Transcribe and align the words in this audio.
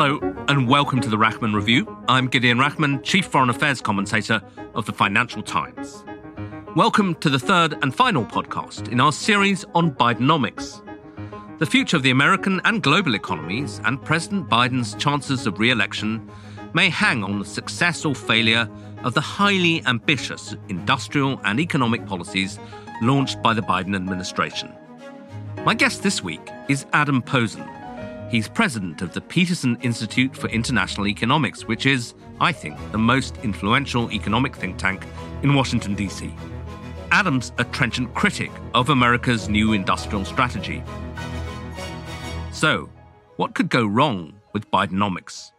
Hello, 0.00 0.20
and 0.46 0.68
welcome 0.68 1.00
to 1.00 1.08
the 1.08 1.16
Rachman 1.16 1.52
Review. 1.52 1.84
I'm 2.08 2.28
Gideon 2.28 2.58
Rachman, 2.58 3.02
Chief 3.02 3.26
Foreign 3.26 3.50
Affairs 3.50 3.80
Commentator 3.80 4.40
of 4.76 4.86
the 4.86 4.92
Financial 4.92 5.42
Times. 5.42 6.04
Welcome 6.76 7.16
to 7.16 7.28
the 7.28 7.38
third 7.40 7.76
and 7.82 7.92
final 7.92 8.24
podcast 8.24 8.92
in 8.92 9.00
our 9.00 9.10
series 9.10 9.64
on 9.74 9.90
Bidenomics. 9.90 10.80
The 11.58 11.66
future 11.66 11.96
of 11.96 12.04
the 12.04 12.12
American 12.12 12.60
and 12.64 12.80
global 12.80 13.16
economies 13.16 13.80
and 13.84 14.00
President 14.00 14.48
Biden's 14.48 14.94
chances 14.94 15.48
of 15.48 15.58
re 15.58 15.72
election 15.72 16.30
may 16.74 16.90
hang 16.90 17.24
on 17.24 17.40
the 17.40 17.44
success 17.44 18.04
or 18.04 18.14
failure 18.14 18.70
of 19.02 19.14
the 19.14 19.20
highly 19.20 19.84
ambitious 19.86 20.54
industrial 20.68 21.40
and 21.42 21.58
economic 21.58 22.06
policies 22.06 22.60
launched 23.02 23.42
by 23.42 23.52
the 23.52 23.62
Biden 23.62 23.96
administration. 23.96 24.72
My 25.64 25.74
guest 25.74 26.04
this 26.04 26.22
week 26.22 26.52
is 26.68 26.86
Adam 26.92 27.20
Posen. 27.20 27.68
He's 28.30 28.46
president 28.46 29.00
of 29.00 29.14
the 29.14 29.22
Peterson 29.22 29.78
Institute 29.80 30.36
for 30.36 30.48
International 30.48 31.08
Economics, 31.08 31.66
which 31.66 31.86
is, 31.86 32.12
I 32.42 32.52
think, 32.52 32.76
the 32.92 32.98
most 32.98 33.38
influential 33.38 34.12
economic 34.12 34.54
think 34.54 34.76
tank 34.76 35.06
in 35.42 35.54
Washington, 35.54 35.94
D.C. 35.94 36.34
Adam's 37.10 37.52
a 37.56 37.64
trenchant 37.64 38.12
critic 38.14 38.50
of 38.74 38.90
America's 38.90 39.48
new 39.48 39.72
industrial 39.72 40.26
strategy. 40.26 40.82
So, 42.52 42.90
what 43.36 43.54
could 43.54 43.70
go 43.70 43.86
wrong 43.86 44.34
with 44.52 44.70
Bidenomics? 44.70 45.52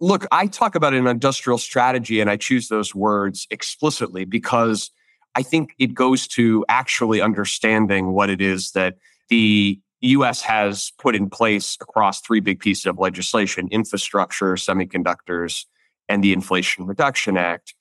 Look, 0.00 0.26
I 0.32 0.46
talk 0.46 0.74
about 0.74 0.94
an 0.94 1.06
industrial 1.06 1.58
strategy 1.58 2.20
and 2.20 2.30
I 2.30 2.38
choose 2.38 2.68
those 2.68 2.94
words 2.94 3.46
explicitly 3.50 4.24
because 4.24 4.90
I 5.34 5.42
think 5.42 5.74
it 5.78 5.94
goes 5.94 6.26
to 6.28 6.64
actually 6.68 7.20
understanding 7.20 8.12
what 8.12 8.30
it 8.30 8.40
is 8.40 8.72
that 8.72 8.96
the 9.28 9.80
US 10.00 10.42
has 10.42 10.92
put 10.98 11.16
in 11.16 11.30
place 11.30 11.76
across 11.80 12.20
three 12.20 12.40
big 12.40 12.60
pieces 12.60 12.86
of 12.86 12.98
legislation 12.98 13.68
infrastructure, 13.70 14.54
semiconductors, 14.54 15.64
and 16.08 16.22
the 16.22 16.32
Inflation 16.32 16.86
Reduction 16.86 17.36
Act, 17.36 17.74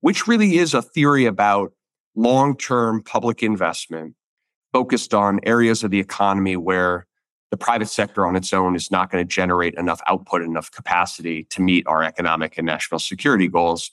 which 0.00 0.26
really 0.26 0.56
is 0.58 0.72
a 0.74 0.82
theory 0.82 1.26
about 1.26 1.72
long 2.14 2.56
term 2.56 3.02
public 3.02 3.42
investment 3.42 4.14
focused 4.72 5.14
on 5.14 5.40
areas 5.44 5.84
of 5.84 5.90
the 5.90 6.00
economy 6.00 6.56
where 6.56 7.06
the 7.50 7.56
private 7.56 7.88
sector 7.88 8.26
on 8.26 8.34
its 8.34 8.52
own 8.52 8.74
is 8.74 8.90
not 8.90 9.10
going 9.10 9.24
to 9.24 9.28
generate 9.28 9.74
enough 9.74 10.00
output, 10.08 10.42
enough 10.42 10.70
capacity 10.72 11.44
to 11.50 11.62
meet 11.62 11.86
our 11.86 12.02
economic 12.02 12.58
and 12.58 12.66
national 12.66 12.98
security 12.98 13.46
goals. 13.46 13.90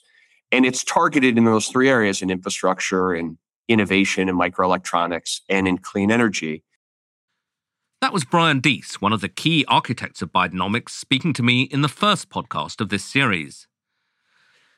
And 0.52 0.64
it's 0.64 0.84
targeted 0.84 1.38
in 1.38 1.44
those 1.44 1.66
three 1.66 1.88
areas 1.88 2.22
in 2.22 2.30
infrastructure 2.30 3.12
and 3.12 3.38
innovation 3.68 4.28
and 4.28 4.38
microelectronics 4.38 5.40
and 5.48 5.66
in 5.66 5.78
clean 5.78 6.10
energy. 6.12 6.62
That 8.02 8.12
was 8.12 8.24
Brian 8.24 8.60
Deese, 8.60 9.00
one 9.00 9.12
of 9.12 9.20
the 9.20 9.28
key 9.28 9.64
architects 9.66 10.22
of 10.22 10.32
Bidenomics, 10.32 10.90
speaking 10.90 11.32
to 11.34 11.42
me 11.42 11.62
in 11.62 11.82
the 11.82 11.88
first 11.88 12.28
podcast 12.28 12.80
of 12.80 12.90
this 12.90 13.04
series. 13.04 13.66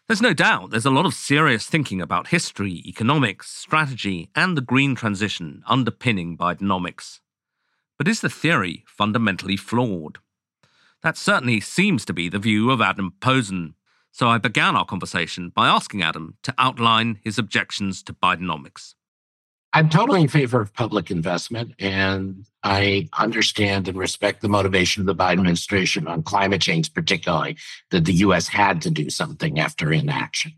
There's 0.07 0.21
no 0.21 0.35
doubt 0.35 0.71
there's 0.71 0.85
a 0.85 0.91
lot 0.91 1.07
of 1.07 1.15
serious 1.15 1.67
thinking 1.67 2.03
about 2.03 2.29
history, 2.29 2.83
economics, 2.87 3.51
strategy, 3.51 4.29
and 4.37 4.55
the 4.55 4.61
green 4.61 4.95
transition 4.95 5.63
underpinning 5.67 6.37
Bidenomics. 6.37 7.21
But 7.97 8.09
is 8.09 8.21
the 8.21 8.29
theory 8.29 8.85
fundamentally 8.87 9.57
flawed? 9.57 10.19
That 11.03 11.17
certainly 11.17 11.61
seems 11.61 12.05
to 12.05 12.13
be 12.13 12.29
the 12.29 12.39
view 12.39 12.71
of 12.71 12.83
Adam 12.83 13.15
Posen. 13.21 13.75
So 14.15 14.29
I 14.29 14.39
began 14.39 14.77
our 14.77 14.85
conversation 14.85 15.49
by 15.49 15.67
asking 15.67 16.01
Adam 16.01 16.37
to 16.45 16.55
outline 16.57 17.19
his 17.25 17.37
objections 17.37 18.01
to 18.05 18.13
Bidenomics. 18.13 18.95
I'm 19.73 19.89
totally 19.89 20.21
in 20.21 20.29
favor 20.29 20.61
of 20.61 20.73
public 20.73 21.11
investment, 21.11 21.73
and 21.81 22.47
I 22.63 23.09
understand 23.19 23.89
and 23.89 23.99
respect 23.99 24.41
the 24.41 24.49
motivation 24.49 25.01
of 25.01 25.07
the 25.07 25.17
Biden 25.17 25.41
administration 25.41 26.07
on 26.07 26.23
climate 26.23 26.61
change, 26.61 26.95
particularly 26.95 27.57
that 27.91 28.05
the 28.05 28.13
US 28.13 28.47
had 28.47 28.81
to 28.83 28.91
do 28.91 29.11
something 29.11 29.59
after 29.59 29.93
inaction. 29.93 30.53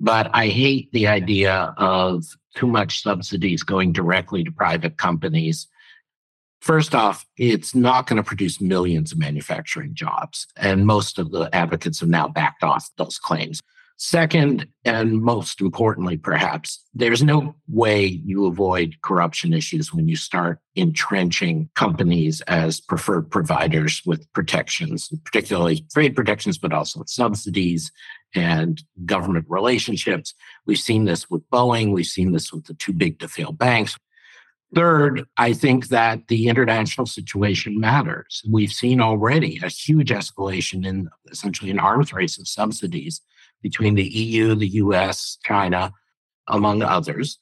But 0.00 0.28
I 0.34 0.48
hate 0.48 0.90
the 0.90 1.06
idea 1.06 1.72
of 1.76 2.24
too 2.56 2.66
much 2.66 3.04
subsidies 3.04 3.62
going 3.62 3.92
directly 3.92 4.42
to 4.42 4.50
private 4.50 4.96
companies 4.96 5.68
First 6.60 6.94
off, 6.94 7.24
it's 7.36 7.74
not 7.74 8.06
going 8.06 8.16
to 8.16 8.22
produce 8.22 8.60
millions 8.60 9.12
of 9.12 9.18
manufacturing 9.18 9.94
jobs. 9.94 10.46
And 10.56 10.86
most 10.86 11.18
of 11.18 11.30
the 11.30 11.48
advocates 11.52 12.00
have 12.00 12.08
now 12.08 12.28
backed 12.28 12.62
off 12.62 12.90
those 12.96 13.18
claims. 13.18 13.62
Second, 14.00 14.68
and 14.84 15.20
most 15.20 15.60
importantly, 15.60 16.16
perhaps, 16.16 16.84
there's 16.94 17.20
no 17.20 17.56
way 17.66 18.06
you 18.06 18.46
avoid 18.46 18.94
corruption 19.02 19.52
issues 19.52 19.92
when 19.92 20.06
you 20.06 20.14
start 20.14 20.60
entrenching 20.76 21.68
companies 21.74 22.40
as 22.42 22.80
preferred 22.80 23.28
providers 23.28 24.00
with 24.06 24.32
protections, 24.34 25.10
particularly 25.24 25.84
trade 25.92 26.14
protections, 26.14 26.58
but 26.58 26.72
also 26.72 27.02
subsidies 27.06 27.90
and 28.36 28.84
government 29.04 29.46
relationships. 29.48 30.32
We've 30.64 30.78
seen 30.78 31.04
this 31.04 31.28
with 31.28 31.42
Boeing. 31.50 31.92
We've 31.92 32.06
seen 32.06 32.30
this 32.30 32.52
with 32.52 32.66
the 32.66 32.74
too 32.74 32.92
big 32.92 33.18
to 33.18 33.26
fail 33.26 33.50
banks. 33.50 33.96
Third, 34.74 35.24
I 35.38 35.54
think 35.54 35.88
that 35.88 36.28
the 36.28 36.48
international 36.48 37.06
situation 37.06 37.80
matters. 37.80 38.42
We've 38.50 38.72
seen 38.72 39.00
already 39.00 39.58
a 39.62 39.68
huge 39.68 40.10
escalation 40.10 40.86
in 40.86 41.08
essentially 41.30 41.70
an 41.70 41.78
arms 41.78 42.12
race 42.12 42.38
of 42.38 42.46
subsidies 42.46 43.22
between 43.62 43.94
the 43.94 44.06
EU, 44.06 44.54
the 44.54 44.68
US, 44.68 45.38
China, 45.42 45.92
among 46.48 46.82
others. 46.82 47.38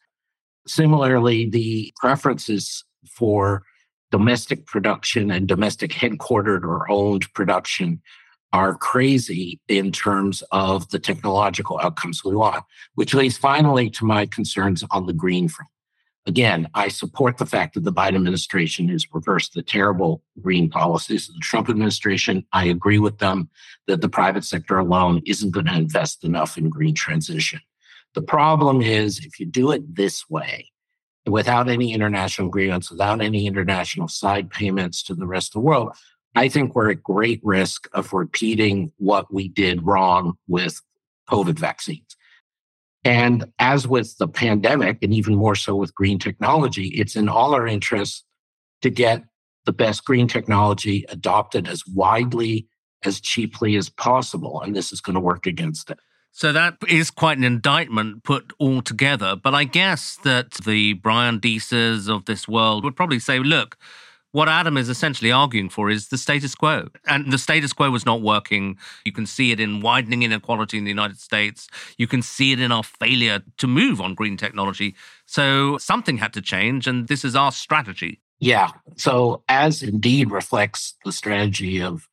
Similarly, 0.69 1.51
the 1.51 1.93
preferences 1.97 2.85
for 3.11 3.65
domestic 4.13 4.67
production 4.67 5.31
and 5.33 5.49
domestic 5.49 5.91
headquartered 5.91 6.63
or 6.63 6.91
owned 6.91 7.27
production 7.35 8.01
are 8.53 8.75
crazy 8.75 9.61
in 9.69 9.91
terms 9.91 10.43
of 10.53 10.89
the 10.91 10.99
technological 11.01 11.81
outcomes 11.83 12.25
we 12.25 12.37
want, 12.37 12.65
which 12.95 13.15
leads 13.15 13.37
finally 13.37 13.91
to 13.91 14.05
my 14.05 14.27
concerns 14.27 14.85
on 14.93 15.07
the 15.07 15.13
green 15.13 15.49
front. 15.49 15.69
Again, 16.27 16.69
I 16.75 16.89
support 16.89 17.39
the 17.39 17.47
fact 17.47 17.75
that 17.75 17.85
the 17.85 17.93
Biden 17.93 18.17
administration 18.17 18.89
has 18.89 19.07
reversed 19.15 19.55
the 19.55 19.63
terrible 19.63 20.23
green 20.43 20.69
policies 20.69 21.29
of 21.29 21.37
the 21.37 21.41
Trump 21.41 21.69
administration. 21.69 22.45
I 22.53 22.65
agree 22.65 22.99
with 22.99 23.19
them 23.19 23.49
that 23.87 24.01
the 24.01 24.09
private 24.09 24.45
sector 24.45 24.77
alone 24.77 25.23
isn't 25.25 25.53
going 25.53 25.67
to 25.67 25.75
invest 25.75 26.25
enough 26.25 26.59
in 26.59 26.69
green 26.69 26.95
transition. 26.95 27.61
The 28.15 28.23
problem 28.23 28.83
is 28.83 29.25
if 29.25 29.39
you 29.39 29.47
do 29.47 29.71
it 29.71 29.95
this 29.95 30.29
way, 30.29 30.73
without 31.27 31.69
any 31.69 31.93
international 31.93 32.49
agreements, 32.49 32.91
without 32.91 33.21
any 33.21 33.47
international 33.47 34.09
side 34.09 34.51
payments 34.51 35.05
to 35.05 35.15
the 35.15 35.27
rest 35.27 35.51
of 35.51 35.61
the 35.61 35.67
world, 35.67 35.93
I 36.35 36.49
think 36.49 36.75
we're 36.75 36.91
at 36.91 37.03
great 37.03 37.41
risk 37.45 37.89
of 37.93 38.13
repeating 38.13 38.93
what 38.97 39.33
we 39.33 39.49
did 39.49 39.87
wrong 39.87 40.35
with 40.49 40.81
COVID 41.29 41.59
vaccines. 41.59 42.17
And 43.07 43.45
as 43.61 43.87
with 43.87 44.19
the 44.19 44.27
pandemic, 44.27 44.99
and 45.01 45.15
even 45.15 45.37
more 45.37 45.55
so 45.55 45.77
with 45.77 45.95
green 45.95 46.19
technology, 46.19 46.89
it's 46.89 47.15
in 47.15 47.29
all 47.29 47.55
our 47.55 47.65
interests 47.65 48.25
to 48.83 48.91
get 48.91 49.23
the 49.65 49.73
best 49.73 50.05
green 50.05 50.27
technology 50.27 51.05
adopted 51.09 51.69
as 51.69 51.87
widely, 51.87 52.67
as 53.05 53.21
cheaply 53.21 53.77
as 53.77 53.89
possible. 53.89 54.61
And 54.61 54.75
this 54.75 54.93
is 54.93 55.01
going 55.01 55.15
to 55.15 55.21
work 55.21 55.47
against 55.47 55.89
it. 55.89 56.01
So 56.33 56.53
that 56.53 56.79
is 56.89 57.13
quite 57.13 57.39
an 57.39 57.45
indictment 57.45 58.25
put 58.25 58.53
all 58.59 58.83
together. 58.83 59.37
But 59.37 59.55
I 59.55 59.63
guess 59.63 60.19
that 60.25 60.55
the 60.65 60.95
Brian 60.95 61.39
Deeses 61.39 62.09
of 62.09 62.25
this 62.25 62.49
world 62.49 62.83
would 62.83 62.97
probably 62.97 63.21
say, 63.21 63.39
look, 63.39 63.77
what 64.37 64.51
Adam 64.51 64.77
is 64.77 64.91
essentially 64.91 65.33
arguing 65.33 65.71
for 65.71 65.89
is 65.89 66.09
the 66.09 66.19
status 66.19 66.55
quo. 66.55 66.89
And 67.07 67.33
the 67.33 67.39
status 67.39 67.73
quo 67.73 67.91
was 67.91 68.05
not 68.05 68.21
working. 68.21 68.77
You 69.07 69.13
can 69.13 69.25
see 69.25 69.51
it 69.51 69.59
in 69.59 69.81
widening 69.81 70.25
inequality 70.25 70.77
in 70.77 70.85
the 70.85 70.91
United 70.91 71.19
States. 71.19 71.69
You 71.97 72.07
can 72.07 72.21
see 72.21 72.53
it 72.53 72.61
in 72.61 72.71
our 72.71 72.83
failure 72.83 73.43
to 73.57 73.67
move 73.67 73.99
on 73.99 74.13
green 74.13 74.37
technology. 74.37 74.95
So 75.25 75.79
something 75.79 76.19
had 76.19 76.35
to 76.35 76.43
change, 76.43 76.87
and 76.87 77.09
this 77.09 77.25
is 77.25 77.35
our 77.35 77.51
strategy. 77.51 78.21
Yeah. 78.39 78.73
So, 78.97 79.43
as 79.49 79.83
indeed 79.83 80.31
reflects 80.31 80.97
the 81.03 81.13
strategy 81.13 81.81
of 81.81 82.07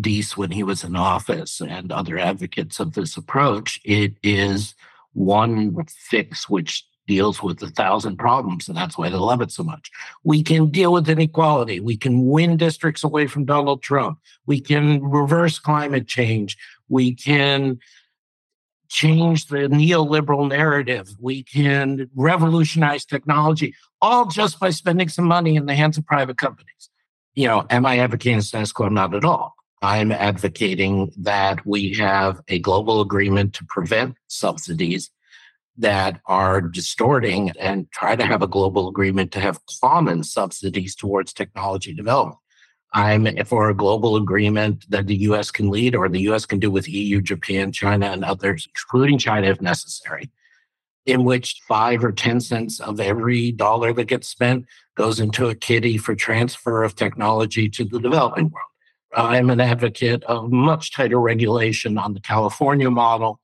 Deese 0.00 0.36
when 0.36 0.50
he 0.50 0.64
was 0.64 0.82
in 0.82 0.96
office 0.96 1.60
and 1.60 1.92
other 1.92 2.18
advocates 2.18 2.80
of 2.80 2.94
this 2.94 3.16
approach, 3.16 3.80
it 3.84 4.14
is 4.24 4.74
one 5.12 5.76
fix 5.86 6.48
which 6.48 6.84
deals 7.06 7.42
with 7.42 7.62
a 7.62 7.68
thousand 7.68 8.16
problems, 8.16 8.68
and 8.68 8.76
that's 8.76 8.96
why 8.96 9.08
they 9.08 9.16
love 9.16 9.40
it 9.40 9.50
so 9.50 9.62
much. 9.62 9.90
We 10.22 10.42
can 10.42 10.70
deal 10.70 10.92
with 10.92 11.08
inequality. 11.08 11.80
We 11.80 11.96
can 11.96 12.26
win 12.26 12.56
districts 12.56 13.04
away 13.04 13.26
from 13.26 13.44
Donald 13.44 13.82
Trump. 13.82 14.18
We 14.46 14.60
can 14.60 15.02
reverse 15.02 15.58
climate 15.58 16.06
change. 16.06 16.56
We 16.88 17.14
can 17.14 17.78
change 18.88 19.46
the 19.46 19.68
neoliberal 19.68 20.48
narrative. 20.48 21.08
We 21.20 21.42
can 21.42 22.08
revolutionize 22.14 23.04
technology, 23.04 23.74
all 24.00 24.26
just 24.26 24.60
by 24.60 24.70
spending 24.70 25.08
some 25.08 25.24
money 25.24 25.56
in 25.56 25.66
the 25.66 25.74
hands 25.74 25.98
of 25.98 26.06
private 26.06 26.38
companies. 26.38 26.90
You 27.34 27.48
know, 27.48 27.66
am 27.70 27.84
I 27.84 27.98
advocating 27.98 28.40
status 28.40 28.72
quo? 28.72 28.88
Not 28.88 29.14
at 29.14 29.24
all. 29.24 29.54
I'm 29.82 30.12
advocating 30.12 31.12
that 31.18 31.66
we 31.66 31.92
have 31.94 32.40
a 32.48 32.58
global 32.60 33.00
agreement 33.00 33.52
to 33.54 33.64
prevent 33.64 34.16
subsidies 34.28 35.10
that 35.76 36.20
are 36.26 36.60
distorting 36.60 37.50
and 37.58 37.90
try 37.90 38.14
to 38.14 38.24
have 38.24 38.42
a 38.42 38.46
global 38.46 38.88
agreement 38.88 39.32
to 39.32 39.40
have 39.40 39.60
common 39.80 40.22
subsidies 40.22 40.94
towards 40.94 41.32
technology 41.32 41.92
development. 41.92 42.38
I'm 42.92 43.26
for 43.44 43.68
a 43.68 43.74
global 43.74 44.14
agreement 44.14 44.88
that 44.88 45.08
the 45.08 45.16
US 45.16 45.50
can 45.50 45.68
lead 45.68 45.96
or 45.96 46.08
the 46.08 46.20
US 46.30 46.46
can 46.46 46.60
do 46.60 46.70
with 46.70 46.88
EU, 46.88 47.20
Japan, 47.20 47.72
China, 47.72 48.06
and 48.06 48.24
others, 48.24 48.68
excluding 48.70 49.18
China 49.18 49.48
if 49.48 49.60
necessary, 49.60 50.30
in 51.04 51.24
which 51.24 51.60
five 51.66 52.04
or 52.04 52.12
10 52.12 52.40
cents 52.40 52.78
of 52.78 53.00
every 53.00 53.50
dollar 53.50 53.92
that 53.94 54.04
gets 54.04 54.28
spent 54.28 54.64
goes 54.96 55.18
into 55.18 55.48
a 55.48 55.56
kitty 55.56 55.98
for 55.98 56.14
transfer 56.14 56.84
of 56.84 56.94
technology 56.94 57.68
to 57.68 57.84
the 57.84 57.98
developing 57.98 58.50
world. 58.50 58.68
I'm 59.16 59.50
an 59.50 59.60
advocate 59.60 60.22
of 60.24 60.52
much 60.52 60.92
tighter 60.92 61.20
regulation 61.20 61.98
on 61.98 62.14
the 62.14 62.20
California 62.20 62.90
model 62.90 63.40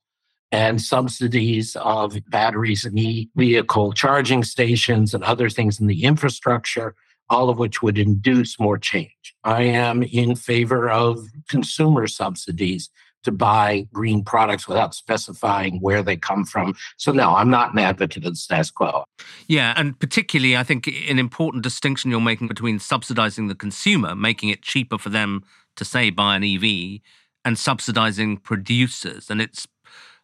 and 0.51 0.81
subsidies 0.81 1.75
of 1.77 2.17
batteries 2.29 2.85
and 2.85 2.97
e 2.99 3.29
vehicle 3.35 3.93
charging 3.93 4.43
stations 4.43 5.13
and 5.13 5.23
other 5.23 5.49
things 5.49 5.79
in 5.79 5.87
the 5.87 6.03
infrastructure, 6.03 6.95
all 7.29 7.49
of 7.49 7.57
which 7.57 7.81
would 7.81 7.97
induce 7.97 8.59
more 8.59 8.77
change. 8.77 9.35
I 9.43 9.63
am 9.63 10.03
in 10.03 10.35
favor 10.35 10.89
of 10.89 11.19
consumer 11.47 12.07
subsidies 12.07 12.89
to 13.23 13.31
buy 13.31 13.87
green 13.93 14.23
products 14.23 14.67
without 14.67 14.95
specifying 14.95 15.79
where 15.79 16.01
they 16.01 16.17
come 16.17 16.43
from. 16.43 16.75
So, 16.97 17.11
no, 17.11 17.35
I'm 17.35 17.49
not 17.49 17.73
an 17.73 17.79
advocate 17.79 18.25
of 18.25 18.31
the 18.31 18.35
status 18.35 18.71
quo. 18.71 19.03
Yeah, 19.47 19.73
and 19.77 19.97
particularly, 19.99 20.57
I 20.57 20.63
think 20.63 20.87
an 20.87 21.19
important 21.19 21.63
distinction 21.63 22.11
you're 22.11 22.19
making 22.19 22.47
between 22.47 22.79
subsidizing 22.79 23.47
the 23.47 23.55
consumer, 23.55 24.15
making 24.15 24.49
it 24.49 24.63
cheaper 24.63 24.97
for 24.97 25.09
them 25.09 25.43
to, 25.75 25.85
say, 25.85 26.09
buy 26.09 26.35
an 26.35 26.43
EV, 26.43 26.99
and 27.45 27.57
subsidizing 27.57 28.37
producers. 28.37 29.29
And 29.29 29.41
it's 29.41 29.67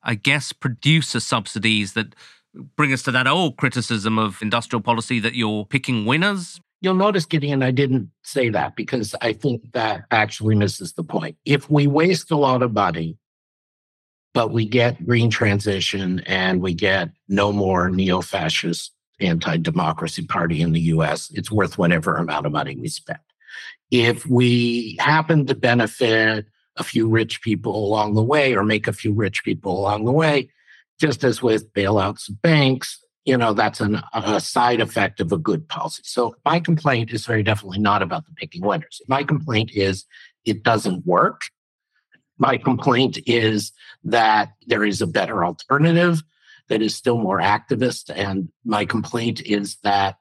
I 0.07 0.15
guess, 0.15 0.53
producer 0.53 1.19
subsidies 1.19 1.93
that 1.93 2.15
bring 2.75 2.93
us 2.93 3.03
to 3.03 3.11
that 3.11 3.27
old 3.27 3.57
criticism 3.57 4.17
of 4.17 4.41
industrial 4.41 4.81
policy 4.81 5.19
that 5.19 5.35
you're 5.35 5.65
picking 5.65 6.05
winners? 6.05 6.59
You'll 6.79 6.95
notice, 6.95 7.25
Gideon, 7.25 7.61
I 7.61 7.71
didn't 7.71 8.09
say 8.23 8.49
that 8.49 8.75
because 8.75 9.13
I 9.21 9.33
think 9.33 9.73
that 9.73 10.05
actually 10.11 10.55
misses 10.55 10.93
the 10.93 11.03
point. 11.03 11.35
If 11.43 11.69
we 11.69 11.87
waste 11.87 12.31
a 12.31 12.37
lot 12.37 12.63
of 12.63 12.73
money, 12.73 13.17
but 14.33 14.51
we 14.51 14.65
get 14.65 15.05
green 15.05 15.29
transition 15.29 16.21
and 16.25 16.61
we 16.61 16.73
get 16.73 17.09
no 17.27 17.51
more 17.51 17.89
neo 17.89 18.21
fascist 18.21 18.93
anti 19.19 19.57
democracy 19.57 20.25
party 20.25 20.61
in 20.61 20.71
the 20.71 20.81
US, 20.81 21.31
it's 21.31 21.51
worth 21.51 21.77
whatever 21.77 22.15
amount 22.15 22.45
of 22.45 22.51
money 22.51 22.75
we 22.75 22.87
spend. 22.87 23.19
If 23.89 24.25
we 24.27 24.95
happen 24.99 25.47
to 25.47 25.55
benefit 25.55 26.45
a 26.77 26.83
few 26.83 27.07
rich 27.07 27.41
people 27.41 27.75
along 27.75 28.13
the 28.13 28.23
way 28.23 28.55
or 28.55 28.63
make 28.63 28.87
a 28.87 28.93
few 28.93 29.13
rich 29.13 29.43
people 29.43 29.79
along 29.79 30.05
the 30.05 30.11
way. 30.11 30.49
Just 30.99 31.23
as 31.23 31.41
with 31.41 31.71
bailouts 31.73 32.29
of 32.29 32.41
banks, 32.41 33.03
you 33.25 33.37
know, 33.37 33.53
that's 33.53 33.81
an, 33.81 34.01
a 34.13 34.39
side 34.39 34.79
effect 34.79 35.19
of 35.19 35.31
a 35.31 35.37
good 35.37 35.67
policy. 35.67 36.01
So 36.05 36.35
my 36.45 36.59
complaint 36.59 37.11
is 37.11 37.25
very 37.25 37.43
definitely 37.43 37.79
not 37.79 38.01
about 38.01 38.25
the 38.25 38.31
picking 38.31 38.61
winners. 38.61 39.01
My 39.07 39.23
complaint 39.23 39.71
is 39.73 40.05
it 40.45 40.63
doesn't 40.63 41.05
work. 41.05 41.41
My 42.37 42.57
complaint 42.57 43.19
is 43.25 43.73
that 44.05 44.53
there 44.65 44.85
is 44.85 45.01
a 45.01 45.07
better 45.07 45.43
alternative 45.43 46.23
that 46.69 46.81
is 46.81 46.95
still 46.95 47.17
more 47.17 47.39
activist. 47.39 48.11
And 48.15 48.49
my 48.63 48.85
complaint 48.85 49.41
is 49.41 49.77
that 49.83 50.15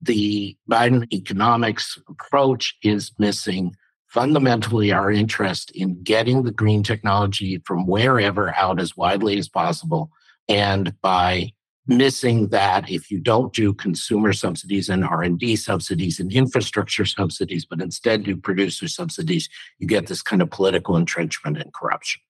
the 0.00 0.56
Biden 0.70 1.12
economics 1.12 1.98
approach 2.08 2.76
is 2.82 3.12
missing 3.18 3.74
fundamentally 4.12 4.92
our 4.92 5.10
interest 5.10 5.70
in 5.70 6.02
getting 6.02 6.42
the 6.42 6.52
green 6.52 6.82
technology 6.82 7.62
from 7.64 7.86
wherever 7.86 8.54
out 8.56 8.78
as 8.78 8.94
widely 8.94 9.38
as 9.38 9.48
possible 9.48 10.10
and 10.50 10.94
by 11.00 11.50
missing 11.86 12.48
that 12.48 12.90
if 12.90 13.10
you 13.10 13.18
don't 13.18 13.54
do 13.54 13.72
consumer 13.72 14.34
subsidies 14.34 14.90
and 14.90 15.02
r&d 15.02 15.56
subsidies 15.56 16.20
and 16.20 16.30
infrastructure 16.30 17.06
subsidies 17.06 17.64
but 17.64 17.80
instead 17.80 18.22
do 18.22 18.36
producer 18.36 18.86
subsidies 18.86 19.48
you 19.78 19.86
get 19.86 20.06
this 20.08 20.20
kind 20.20 20.42
of 20.42 20.50
political 20.50 20.94
entrenchment 20.94 21.56
and 21.56 21.72
corruption. 21.72 22.20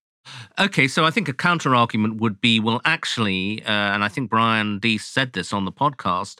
Okay, 0.61 0.87
so 0.87 1.05
I 1.05 1.11
think 1.11 1.29
a 1.29 1.33
counter 1.33 1.75
argument 1.75 2.21
would 2.21 2.41
be 2.41 2.61
well, 2.61 2.81
actually, 2.85 3.61
uh, 3.65 3.71
and 3.71 4.05
I 4.05 4.09
think 4.09 4.31
Brian 4.31 4.79
Deese 4.79 5.05
said 5.05 5.33
this 5.33 5.53
on 5.53 5.65
the 5.65 5.73
podcast, 5.73 6.39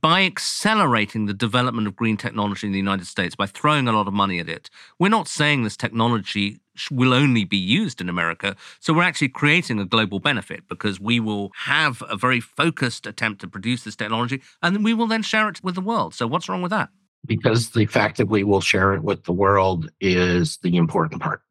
by 0.00 0.24
accelerating 0.24 1.26
the 1.26 1.34
development 1.34 1.86
of 1.86 1.96
green 1.96 2.16
technology 2.16 2.66
in 2.66 2.72
the 2.72 2.78
United 2.78 3.06
States, 3.06 3.36
by 3.36 3.46
throwing 3.46 3.86
a 3.86 3.92
lot 3.92 4.08
of 4.08 4.14
money 4.14 4.38
at 4.38 4.48
it, 4.48 4.70
we're 4.98 5.08
not 5.08 5.28
saying 5.28 5.62
this 5.62 5.76
technology 5.76 6.60
will 6.90 7.12
only 7.12 7.44
be 7.44 7.56
used 7.56 8.00
in 8.00 8.08
America. 8.08 8.56
So 8.80 8.92
we're 8.92 9.02
actually 9.02 9.28
creating 9.28 9.80
a 9.80 9.84
global 9.84 10.20
benefit 10.20 10.68
because 10.68 11.00
we 11.00 11.20
will 11.20 11.50
have 11.56 12.02
a 12.08 12.16
very 12.16 12.40
focused 12.40 13.06
attempt 13.06 13.40
to 13.40 13.48
produce 13.48 13.84
this 13.84 13.96
technology 13.96 14.42
and 14.62 14.84
we 14.84 14.94
will 14.94 15.06
then 15.06 15.22
share 15.22 15.48
it 15.48 15.62
with 15.62 15.74
the 15.74 15.80
world. 15.80 16.14
So 16.14 16.26
what's 16.26 16.48
wrong 16.48 16.62
with 16.62 16.70
that? 16.70 16.90
Because 17.26 17.70
the 17.70 17.86
fact 17.86 18.16
that 18.18 18.26
we 18.26 18.44
will 18.44 18.60
share 18.60 18.94
it 18.94 19.02
with 19.02 19.24
the 19.24 19.32
world 19.32 19.90
is 20.00 20.58
the 20.58 20.76
important 20.76 21.20
part. 21.20 21.42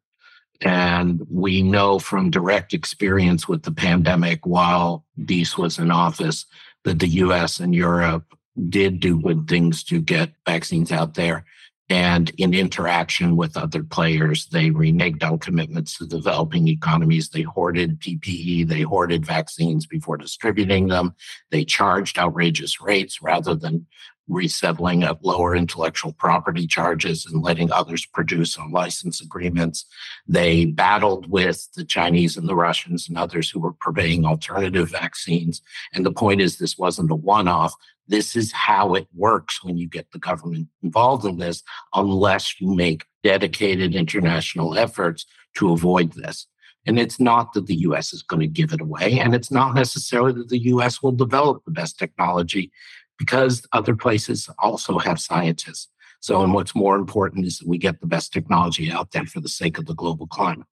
And 0.60 1.24
we 1.30 1.62
know 1.62 1.98
from 1.98 2.30
direct 2.30 2.74
experience 2.74 3.46
with 3.46 3.62
the 3.62 3.70
pandemic 3.70 4.44
while 4.44 5.04
Deese 5.24 5.56
was 5.56 5.78
in 5.78 5.90
office 5.90 6.46
that 6.84 6.98
the 6.98 7.08
US 7.08 7.60
and 7.60 7.74
Europe 7.74 8.24
did 8.68 9.00
do 9.00 9.20
good 9.20 9.46
things 9.48 9.84
to 9.84 10.00
get 10.00 10.32
vaccines 10.46 10.90
out 10.90 11.14
there. 11.14 11.44
And 11.90 12.30
in 12.36 12.52
interaction 12.52 13.36
with 13.36 13.56
other 13.56 13.82
players, 13.82 14.46
they 14.46 14.68
reneged 14.70 15.22
on 15.22 15.38
commitments 15.38 15.96
to 15.98 16.06
developing 16.06 16.68
economies. 16.68 17.30
They 17.30 17.42
hoarded 17.42 18.00
PPE, 18.00 18.68
they 18.68 18.82
hoarded 18.82 19.24
vaccines 19.24 19.86
before 19.86 20.18
distributing 20.18 20.88
them. 20.88 21.14
They 21.50 21.64
charged 21.64 22.18
outrageous 22.18 22.80
rates 22.80 23.22
rather 23.22 23.54
than 23.54 23.86
resettling 24.28 25.02
at 25.02 25.24
lower 25.24 25.56
intellectual 25.56 26.12
property 26.12 26.66
charges 26.66 27.26
and 27.26 27.42
letting 27.42 27.72
others 27.72 28.06
produce 28.06 28.56
on 28.56 28.70
license 28.70 29.20
agreements. 29.20 29.84
They 30.26 30.66
battled 30.66 31.30
with 31.30 31.68
the 31.74 31.84
Chinese 31.84 32.36
and 32.36 32.48
the 32.48 32.54
Russians 32.54 33.08
and 33.08 33.16
others 33.16 33.50
who 33.50 33.60
were 33.60 33.72
purveying 33.72 34.24
alternative 34.24 34.90
vaccines. 34.90 35.62
And 35.92 36.04
the 36.04 36.12
point 36.12 36.40
is, 36.40 36.58
this 36.58 36.78
wasn't 36.78 37.10
a 37.10 37.14
one 37.14 37.48
off. 37.48 37.74
This 38.06 38.36
is 38.36 38.52
how 38.52 38.94
it 38.94 39.06
works 39.14 39.62
when 39.62 39.76
you 39.76 39.88
get 39.88 40.10
the 40.12 40.18
government 40.18 40.68
involved 40.82 41.24
in 41.24 41.38
this, 41.38 41.62
unless 41.94 42.60
you 42.60 42.74
make 42.74 43.04
dedicated 43.22 43.94
international 43.94 44.78
efforts 44.78 45.26
to 45.56 45.72
avoid 45.72 46.12
this. 46.12 46.46
And 46.86 46.98
it's 46.98 47.20
not 47.20 47.52
that 47.52 47.66
the 47.66 47.76
US 47.76 48.14
is 48.14 48.22
going 48.22 48.40
to 48.40 48.46
give 48.46 48.72
it 48.72 48.80
away. 48.80 49.18
And 49.18 49.34
it's 49.34 49.50
not 49.50 49.74
necessarily 49.74 50.32
that 50.32 50.48
the 50.48 50.62
US 50.72 51.02
will 51.02 51.12
develop 51.12 51.64
the 51.64 51.70
best 51.70 51.98
technology 51.98 52.70
because 53.18 53.66
other 53.72 53.94
places 53.94 54.48
also 54.58 54.98
have 54.98 55.20
scientists. 55.20 55.88
So, 56.20 56.42
and 56.42 56.54
what's 56.54 56.74
more 56.74 56.96
important 56.96 57.46
is 57.46 57.58
that 57.58 57.68
we 57.68 57.78
get 57.78 58.00
the 58.00 58.06
best 58.06 58.32
technology 58.32 58.90
out 58.90 59.12
there 59.12 59.26
for 59.26 59.40
the 59.40 59.48
sake 59.48 59.78
of 59.78 59.86
the 59.86 59.94
global 59.94 60.26
climate. 60.26 60.66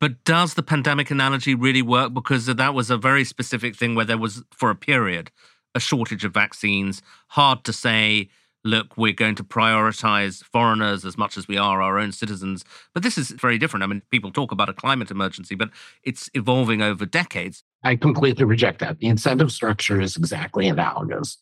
But 0.00 0.24
does 0.24 0.54
the 0.54 0.62
pandemic 0.62 1.10
analogy 1.10 1.54
really 1.54 1.82
work? 1.82 2.12
Because 2.14 2.46
that 2.46 2.74
was 2.74 2.90
a 2.90 2.96
very 2.96 3.24
specific 3.24 3.76
thing 3.76 3.94
where 3.94 4.04
there 4.04 4.18
was, 4.18 4.42
for 4.50 4.70
a 4.70 4.74
period, 4.74 5.30
a 5.74 5.80
shortage 5.80 6.24
of 6.24 6.34
vaccines. 6.34 7.02
Hard 7.28 7.64
to 7.64 7.72
say, 7.72 8.28
look, 8.64 8.96
we're 8.96 9.12
going 9.12 9.34
to 9.34 9.44
prioritize 9.44 10.42
foreigners 10.44 11.04
as 11.04 11.18
much 11.18 11.36
as 11.36 11.48
we 11.48 11.56
are 11.56 11.82
our 11.82 11.98
own 11.98 12.12
citizens. 12.12 12.64
But 12.94 13.02
this 13.02 13.18
is 13.18 13.30
very 13.30 13.58
different. 13.58 13.82
I 13.82 13.86
mean, 13.86 14.02
people 14.10 14.30
talk 14.30 14.52
about 14.52 14.68
a 14.68 14.74
climate 14.74 15.10
emergency, 15.10 15.54
but 15.54 15.70
it's 16.04 16.30
evolving 16.34 16.82
over 16.82 17.04
decades. 17.04 17.64
I 17.84 17.96
completely 17.96 18.44
reject 18.44 18.78
that. 18.80 18.98
The 18.98 19.08
incentive 19.08 19.50
structure 19.50 20.00
is 20.00 20.16
exactly 20.16 20.68
analogous. 20.68 21.38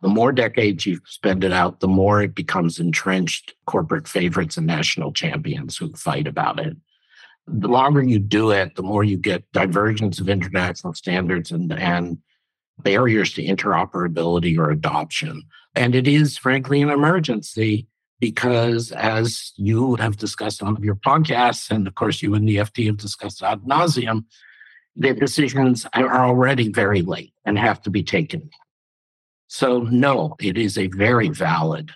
The 0.00 0.08
more 0.08 0.32
decades 0.32 0.86
you 0.86 1.00
spend 1.04 1.44
it 1.44 1.52
out, 1.52 1.80
the 1.80 1.88
more 1.88 2.22
it 2.22 2.34
becomes 2.34 2.78
entrenched 2.78 3.54
corporate 3.66 4.08
favorites 4.08 4.56
and 4.56 4.66
national 4.66 5.12
champions 5.12 5.76
who 5.76 5.92
fight 5.92 6.26
about 6.26 6.58
it. 6.58 6.76
The 7.46 7.68
longer 7.68 8.02
you 8.02 8.18
do 8.18 8.50
it, 8.52 8.76
the 8.76 8.82
more 8.82 9.04
you 9.04 9.16
get 9.16 9.50
divergence 9.52 10.20
of 10.20 10.28
international 10.28 10.94
standards 10.94 11.50
and, 11.50 11.72
and 11.72 12.18
barriers 12.78 13.32
to 13.34 13.44
interoperability 13.44 14.56
or 14.58 14.70
adoption. 14.70 15.42
And 15.74 15.94
it 15.94 16.06
is, 16.06 16.36
frankly, 16.36 16.82
an 16.82 16.90
emergency 16.90 17.86
because, 18.20 18.92
as 18.92 19.52
you 19.56 19.96
have 19.96 20.16
discussed 20.16 20.62
on 20.62 20.80
your 20.82 20.94
podcasts, 20.94 21.70
and 21.70 21.86
of 21.86 21.94
course, 21.94 22.22
you 22.22 22.34
and 22.34 22.48
the 22.48 22.56
FT 22.56 22.86
have 22.86 22.98
discussed 22.98 23.42
ad 23.42 23.62
nauseum, 23.62 24.24
the 24.94 25.14
decisions 25.14 25.86
are 25.94 26.24
already 26.24 26.70
very 26.70 27.02
late 27.02 27.32
and 27.44 27.58
have 27.58 27.80
to 27.82 27.90
be 27.90 28.02
taken. 28.02 28.50
So, 29.48 29.80
no, 29.80 30.36
it 30.40 30.56
is 30.56 30.78
a 30.78 30.86
very 30.88 31.28
valid 31.30 31.90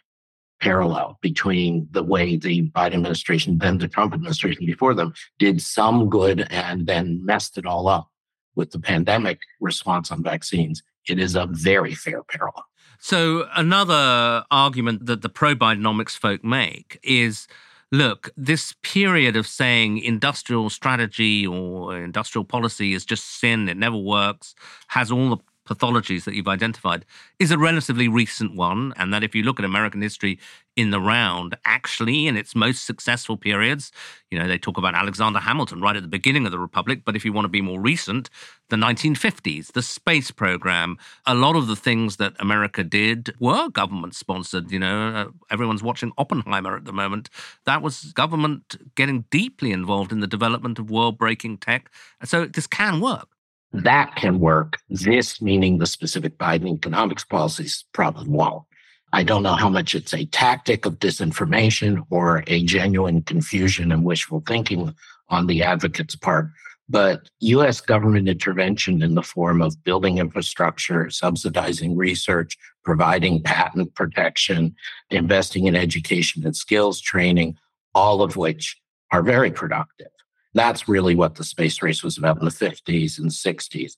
parallel 0.61 1.19
between 1.21 1.89
the 1.91 2.03
way 2.03 2.37
the 2.37 2.71
Biden 2.71 2.95
administration, 2.95 3.59
then 3.59 3.79
the 3.79 3.89
Trump 3.89 4.13
administration 4.13 4.67
before 4.67 4.95
them, 4.95 5.15
did 5.39 5.63
some 5.63 6.09
good 6.09 6.47
and 6.51 6.87
then 6.87 7.25
messed 7.25 7.57
it 7.57 7.67
all 7.67 7.89
up 7.89 8.09
with 8.55 8.73
the 8.73 8.81
pandemic 8.81 9.39
response 9.61 10.11
on 10.11 10.23
vaccines. 10.23 10.83
It 11.09 11.19
is 11.19 11.37
a 11.37 11.47
very 11.47 11.95
fair 11.95 12.23
parallel. 12.25 12.66
So, 13.09 13.47
another 13.55 14.45
argument 14.51 15.07
that 15.07 15.23
the 15.23 15.29
pro 15.29 15.55
Bidenomics 15.55 16.19
folk 16.19 16.43
make 16.43 16.99
is 17.05 17.47
look, 17.93 18.31
this 18.37 18.75
period 18.83 19.37
of 19.37 19.47
saying 19.47 19.99
industrial 19.99 20.71
strategy 20.71 21.47
or 21.47 21.97
industrial 21.97 22.45
policy 22.45 22.95
is 22.95 23.05
just 23.05 23.39
sin, 23.39 23.69
it 23.69 23.77
never 23.77 23.97
works, 23.97 24.57
has 24.89 25.13
all 25.13 25.31
the 25.31 25.37
pathologies 25.67 26.25
that 26.25 26.35
you've 26.35 26.49
identified 26.49 27.05
is 27.39 27.51
a 27.51 27.59
relatively 27.59 28.09
recent 28.09 28.55
one. 28.55 28.95
And 28.97 29.13
that 29.13 29.23
if 29.23 29.35
you 29.35 29.43
look 29.43 29.59
at 29.59 29.65
American 29.65 30.01
history 30.01 30.39
in 30.77 30.91
the 30.91 31.01
round, 31.01 31.57
actually, 31.65 32.27
in 32.27 32.37
its 32.37 32.55
most 32.55 32.85
successful 32.85 33.37
periods, 33.37 33.91
you 34.31 34.39
know, 34.39 34.47
they 34.47 34.59
talk 34.59 34.77
about 34.77 34.95
Alexander 34.95 35.39
Hamilton 35.39 35.81
right 35.81 35.97
at 35.97 36.03
the 36.03 36.09
beginning 36.09 36.45
of 36.45 36.53
the 36.53 36.59
Republic. 36.59 37.03
But 37.05 37.17
if 37.17 37.25
you 37.25 37.33
want 37.33 37.47
to 37.47 37.51
be 37.51 37.63
more 37.63 37.81
recent, 37.81 38.29
the 38.69 38.77
1950s, 38.77 39.73
the 39.73 39.83
space 39.83 40.31
program, 40.31 40.99
a 41.27 41.35
lot 41.35 41.57
of 41.57 41.67
the 41.67 41.77
things 41.77 42.17
that 42.17 42.35
America 42.39 42.85
did 42.85 43.35
were 43.41 43.69
government 43.69 44.15
sponsored. 44.15 44.71
You 44.71 44.81
know, 44.81 45.09
uh, 45.09 45.27
everyone's 45.51 45.83
watching 45.83 46.13
Oppenheimer 46.19 46.77
at 46.77 46.85
the 46.85 46.93
moment. 46.93 47.31
That 47.65 47.83
was 47.83 48.13
government 48.13 48.77
getting 48.95 49.25
deeply 49.31 49.73
involved 49.73 50.13
in 50.13 50.21
the 50.21 50.27
development 50.27 50.79
of 50.79 50.91
world 50.91 51.17
breaking 51.17 51.59
tech. 51.59 51.91
So 52.25 52.47
this 52.47 52.67
can 52.67 53.01
work 53.01 53.36
that 53.73 54.17
can 54.17 54.41
work. 54.41 54.79
This, 54.89 55.43
meaning 55.43 55.79
the 55.79 55.87
specific 55.87 56.39
Biden 56.39 56.75
economics 56.75 57.25
policies, 57.25 57.85
probably 57.93 58.29
won't. 58.29 58.65
I 59.13 59.23
don't 59.23 59.43
know 59.43 59.55
how 59.55 59.69
much 59.69 59.95
it's 59.95 60.13
a 60.13 60.27
tactic 60.27 60.85
of 60.85 60.99
disinformation 60.99 62.05
or 62.11 62.45
a 62.47 62.65
genuine 62.65 63.23
confusion 63.23 63.93
and 63.93 64.05
wishful 64.05 64.43
thinking 64.47 64.95
on 65.29 65.47
the 65.47 65.63
advocate's 65.63 66.17
part. 66.17 66.51
But 66.89 67.31
US 67.41 67.81
government 67.81 68.29
intervention 68.29 69.03
in 69.03 69.15
the 69.15 69.23
form 69.23 69.61
of 69.61 69.83
building 69.83 70.19
infrastructure, 70.19 71.11
subsidizing 71.11 71.97
research, 71.97 72.57
providing 72.85 73.43
patent 73.43 73.95
protection, 73.95 74.75
investing 75.11 75.67
in 75.67 75.75
education 75.75 76.45
and 76.45 76.57
skills 76.57 77.01
training, 77.01 77.57
all 77.95 78.23
of 78.23 78.37
which 78.37 78.81
are 79.13 79.23
very 79.23 79.51
productive. 79.51 80.09
That's 80.57 80.89
really 80.89 81.15
what 81.15 81.35
the 81.35 81.45
space 81.45 81.83
race 81.83 82.03
was 82.03 82.17
about 82.17 82.39
in 82.39 82.47
the 82.47 82.51
50s 82.51 83.19
and 83.19 83.31
60s. 83.31 83.97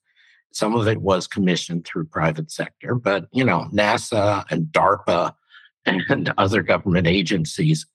Some 0.51 0.75
of 0.75 0.89
it 0.89 1.01
was 1.01 1.29
commissioned 1.29 1.85
through 1.85 2.07
private 2.07 2.51
sector, 2.51 2.97
but 2.97 3.29
you 3.31 3.45
know, 3.45 3.69
NASA 3.73 4.45
and 4.51 4.67
DARPA 4.67 5.35
and 5.87 6.35
other 6.37 6.63
government 6.63 7.07
agencies 7.07 7.87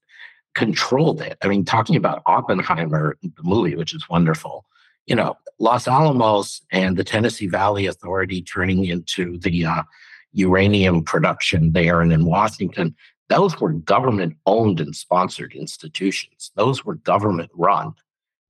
controlled 0.55 1.21
it. 1.21 1.37
I 1.41 1.49
mean, 1.49 1.65
talking 1.65 1.97
about 1.97 2.21
Oppenheimer, 2.25 3.17
the 3.21 3.43
movie, 3.43 3.75
which 3.75 3.93
is 3.93 4.07
wonderful, 4.07 4.65
you 5.07 5.15
know, 5.15 5.35
Los 5.59 5.85
Alamos 5.85 6.61
and 6.71 6.95
the 6.95 7.03
Tennessee 7.03 7.47
Valley 7.47 7.85
Authority 7.87 8.41
turning 8.41 8.85
into 8.85 9.37
the 9.39 9.65
uh, 9.65 9.83
uranium 10.31 11.03
production 11.03 11.73
there 11.73 11.99
and 11.99 12.13
in 12.13 12.23
Washington, 12.23 12.95
those 13.27 13.59
were 13.59 13.73
government 13.73 14.37
owned 14.45 14.79
and 14.79 14.95
sponsored 14.95 15.53
institutions. 15.53 16.51
Those 16.55 16.85
were 16.85 16.95
government 16.95 17.51
run. 17.53 17.93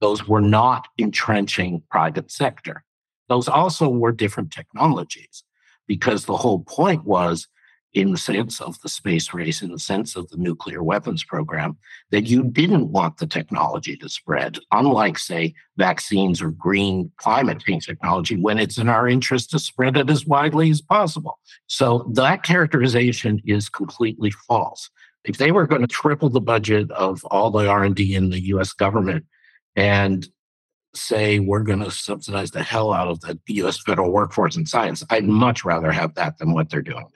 Those 0.04 0.28
were 0.28 0.42
not 0.42 0.90
entrenching 0.98 1.82
private 1.90 2.30
sector. 2.30 2.84
Those 3.30 3.48
also 3.48 3.88
were 3.88 4.12
different 4.12 4.52
technologies 4.52 5.46
because 5.88 6.26
the 6.26 6.36
whole 6.36 6.60
point 6.60 7.06
was, 7.06 7.48
in 7.94 8.12
the 8.12 8.18
sense 8.18 8.60
of 8.60 8.78
the 8.82 8.90
space 8.90 9.34
race, 9.34 9.62
in 9.62 9.72
the 9.72 9.80
sense 9.80 10.18
of 10.18 10.28
the 10.28 10.36
nuclear 10.36 10.84
weapons 10.84 11.24
program, 11.24 11.78
that 12.12 12.26
you 12.26 12.44
didn't 12.44 12.92
want 12.92 13.16
the 13.16 13.26
technology 13.26 13.96
to 13.96 14.10
spread, 14.10 14.60
unlike, 14.74 15.18
say, 15.18 15.54
vaccines 15.78 16.42
or 16.42 16.52
green 16.52 17.10
climate 17.16 17.62
change 17.62 17.86
technology, 17.86 18.36
when 18.36 18.60
it's 18.60 18.78
in 18.78 18.90
our 18.90 19.08
interest 19.08 19.52
to 19.52 19.58
spread 19.58 19.96
it 19.96 20.10
as 20.10 20.26
widely 20.26 20.70
as 20.70 20.82
possible. 20.82 21.40
So 21.68 22.12
that 22.12 22.44
characterization 22.44 23.42
is 23.46 23.70
completely 23.70 24.32
false. 24.32 24.90
If 25.24 25.38
they 25.38 25.54
were 25.54 25.66
going 25.66 25.80
to 25.80 25.88
triple 25.88 26.30
the 26.30 26.42
budget 26.42 26.92
of 26.92 27.24
all 27.32 27.52
the 27.52 27.70
R&D 27.70 28.14
in 28.14 28.32
the 28.32 28.42
US 28.48 28.74
government 28.74 29.24
and 29.76 30.28
say 30.96 31.40
we're 31.40 31.64
going 31.64 31.84
to 31.84 31.92
subsidize 31.92 32.52
the 32.52 32.64
hell 32.64 32.94
out 32.94 33.08
of 33.08 33.20
the 33.22 33.40
US 33.48 33.80
federal 33.82 34.12
workforce 34.12 34.56
in 34.56 34.66
science. 34.66 35.04
I'd 35.10 35.26
much 35.26 35.66
rather 35.66 35.92
have 35.92 36.14
that 36.16 36.38
than 36.38 36.54
what 36.54 36.70
they're 36.70 36.82
doing. 36.82 37.08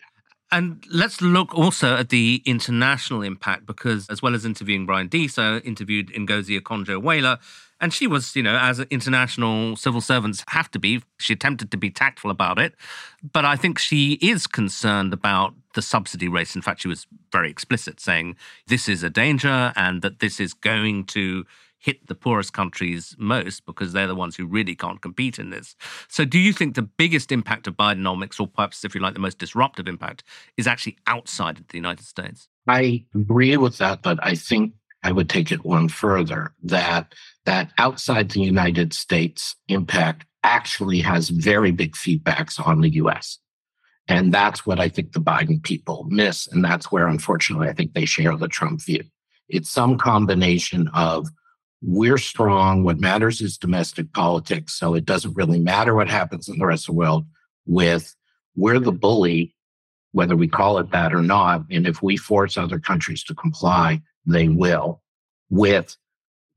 And 0.52 0.84
let's 0.90 1.22
look 1.22 1.54
also 1.54 1.98
at 1.98 2.10
the 2.10 2.42
international 2.46 3.22
impact 3.22 3.66
because, 3.66 4.08
as 4.10 4.22
well 4.22 4.34
as 4.34 4.46
interviewing 4.46 4.86
Brian 4.86 5.08
Deese, 5.10 5.38
I 5.38 5.58
interviewed 5.58 6.08
Ngozi 6.14 6.60
Okonjo-Iweala, 6.60 7.40
and 7.82 7.94
she 7.94 8.08
was, 8.08 8.36
you 8.36 8.42
know, 8.42 8.58
as 8.58 8.80
international 8.90 9.76
civil 9.76 10.00
servants 10.00 10.44
have 10.48 10.72
to 10.72 10.80
be, 10.80 11.04
she 11.20 11.34
attempted 11.34 11.70
to 11.72 11.78
be 11.78 11.92
tactful 11.92 12.32
about 12.32 12.60
it. 12.60 12.74
But 13.22 13.44
I 13.46 13.56
think 13.56 13.78
she 13.78 14.14
is 14.14 14.48
concerned 14.48 15.14
about 15.14 15.54
the 15.76 15.82
subsidy 15.82 16.28
race. 16.28 16.56
In 16.56 16.62
fact, 16.62 16.82
she 16.82 16.88
was 16.88 17.06
very 17.32 17.52
explicit, 17.52 18.00
saying 18.00 18.38
this 18.68 18.88
is 18.88 19.04
a 19.04 19.10
danger 19.10 19.74
and 19.76 20.02
that 20.02 20.20
this 20.20 20.40
is 20.40 20.54
going 20.54 21.04
to 21.08 21.46
hit 21.88 22.06
the 22.08 22.15
poorest 22.15 22.51
countries 22.51 23.15
most 23.17 23.65
because 23.65 23.94
they're 23.94 24.08
the 24.08 24.13
ones 24.13 24.36
who 24.36 24.46
really 24.46 24.75
can't 24.75 25.01
compete 25.01 25.39
in 25.39 25.51
this. 25.51 25.74
So, 26.10 26.25
do 26.25 26.38
you 26.38 26.51
think 26.51 26.75
the 26.75 26.82
biggest 26.82 27.32
impact 27.32 27.65
of 27.65 27.77
Bidenomics, 27.77 28.41
or 28.41 28.48
perhaps 28.48 28.84
if 28.84 28.94
you 28.94 29.00
like, 29.00 29.13
the 29.13 29.22
most 29.22 29.38
disruptive 29.38 29.88
impact, 29.88 30.25
is 30.58 30.67
actually 30.67 30.98
outside 31.08 31.60
of 31.60 31.67
the 31.70 31.77
United 31.77 32.06
States? 32.06 32.50
I 32.67 33.06
agree 33.15 33.56
with 33.56 33.77
that, 33.77 34.01
but 34.01 34.20
I 34.22 34.36
think 34.36 34.74
I 35.01 35.13
would 35.13 35.29
take 35.29 35.50
it 35.50 35.63
one 35.63 35.88
further 35.88 36.53
that 36.63 37.15
that 37.46 37.72
outside 37.77 38.32
the 38.32 38.41
United 38.41 38.91
States 38.91 39.56
impact 39.70 40.25
actually 40.44 41.00
has 41.00 41.29
very 41.29 41.72
big 41.72 41.94
feedbacks 41.94 42.60
on 42.60 42.82
the 42.82 42.89
US. 42.96 43.39
And 44.10 44.34
that's 44.34 44.65
what 44.65 44.82
I 44.82 44.89
think 44.89 45.13
the 45.13 45.22
Biden 45.22 45.63
people 45.63 46.06
miss. 46.10 46.48
And 46.48 46.65
that's 46.65 46.91
where, 46.91 47.08
unfortunately, 47.08 47.70
I 47.70 47.74
think 47.74 47.94
they 47.94 48.03
share 48.03 48.36
the 48.36 48.50
Trump 48.50 48.82
view. 48.82 49.03
It's 49.48 49.70
some 49.70 49.98
combination 49.98 50.89
of 50.94 51.29
we're 51.81 52.17
strong. 52.17 52.84
What 52.84 53.00
matters 53.00 53.41
is 53.41 53.57
domestic 53.57 54.12
politics. 54.13 54.74
So 54.74 54.93
it 54.93 55.05
doesn't 55.05 55.36
really 55.36 55.60
matter 55.60 55.96
what 55.96 56.10
happens 56.10 56.50
in 56.50 56.57
the 56.57 56.65
rest 56.65 56.89
of 56.89 56.96
the 56.96 57.00
world 57.00 57.25
with 57.65 58.15
we're 58.55 58.79
the 58.79 58.91
bully, 58.91 59.55
whether 60.12 60.36
we 60.36 60.48
call 60.48 60.79
it 60.79 60.91
that 60.91 61.13
or 61.13 61.22
not. 61.22 61.63
And 61.69 61.86
if 61.86 62.01
we 62.01 62.17
force 62.17 62.57
other 62.57 62.79
countries 62.79 63.24
to 63.25 63.36
comply, 63.36 64.01
they 64.25 64.48
will. 64.48 65.01
With 65.50 65.96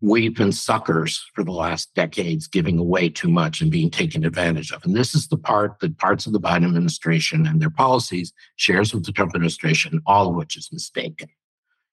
we've 0.01 0.35
been 0.35 0.53
suckers 0.53 1.23
for 1.35 1.45
the 1.45 1.53
last 1.53 1.95
decades, 1.95 2.47
giving 2.47 2.79
away 2.79 3.11
too 3.11 3.29
much 3.29 3.61
and 3.61 3.71
being 3.71 3.91
taken 3.91 4.25
advantage 4.25 4.73
of. 4.73 4.83
And 4.85 4.97
this 4.97 5.15
is 5.15 5.29
the 5.29 5.37
part 5.37 5.79
that 5.81 5.99
parts 5.99 6.27
of 6.27 6.33
the 6.33 6.41
Biden 6.41 6.65
administration 6.65 7.47
and 7.47 7.61
their 7.61 7.71
policies 7.71 8.33
shares 8.57 8.95
with 8.95 9.05
the 9.05 9.13
Trump 9.13 9.35
administration, 9.35 10.01
all 10.07 10.31
of 10.31 10.35
which 10.35 10.57
is 10.57 10.71
mistaken. 10.73 11.29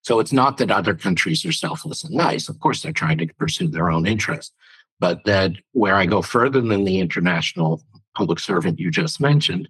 So 0.08 0.22
it's 0.22 0.32
not 0.32 0.56
that 0.58 0.72
other 0.72 0.96
countries 0.96 1.44
are 1.44 1.52
selfless 1.52 2.02
and 2.06 2.16
nice. 2.16 2.48
Of 2.48 2.62
course, 2.62 2.82
they're 2.82 2.94
trying 2.94 3.18
to 3.18 3.28
pursue 3.34 3.68
their 3.68 3.92
own 3.92 4.08
interests. 4.08 4.56
But 5.02 5.26
that 5.26 5.52
where 5.74 5.96
I 5.96 6.06
go 6.06 6.22
further 6.22 6.62
than 6.62 6.86
the 6.86 7.02
international 7.02 7.84
public 8.16 8.40
servant 8.40 8.80
you 8.80 8.90
just 8.90 9.20
mentioned 9.20 9.68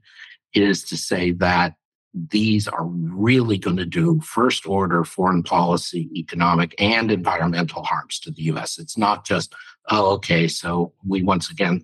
is 0.53 0.83
to 0.89 0.95
say 0.95 1.31
that 1.31 1.73
these 2.13 2.67
are 2.67 2.85
really 2.85 3.57
going 3.57 3.77
to 3.77 3.85
do 3.85 4.21
first 4.21 4.67
order 4.67 5.03
foreign 5.03 5.41
policy, 5.41 6.07
economic, 6.13 6.75
and 6.77 7.09
environmental 7.09 7.81
harms 7.81 8.19
to 8.19 8.29
the 8.29 8.43
US. 8.43 8.77
It's 8.77 8.95
not 8.95 9.25
just, 9.25 9.55
oh, 9.89 10.11
okay, 10.17 10.47
so 10.47 10.93
we 11.03 11.23
once 11.23 11.49
again 11.49 11.83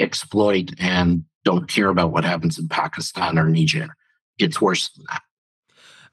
exploit 0.00 0.70
and 0.80 1.24
don't 1.44 1.68
care 1.68 1.90
about 1.90 2.10
what 2.10 2.24
happens 2.24 2.58
in 2.58 2.68
Pakistan 2.68 3.38
or 3.38 3.48
Niger. 3.48 3.94
It's 4.40 4.60
worse 4.60 4.88
than 4.88 5.04
that. 5.08 5.22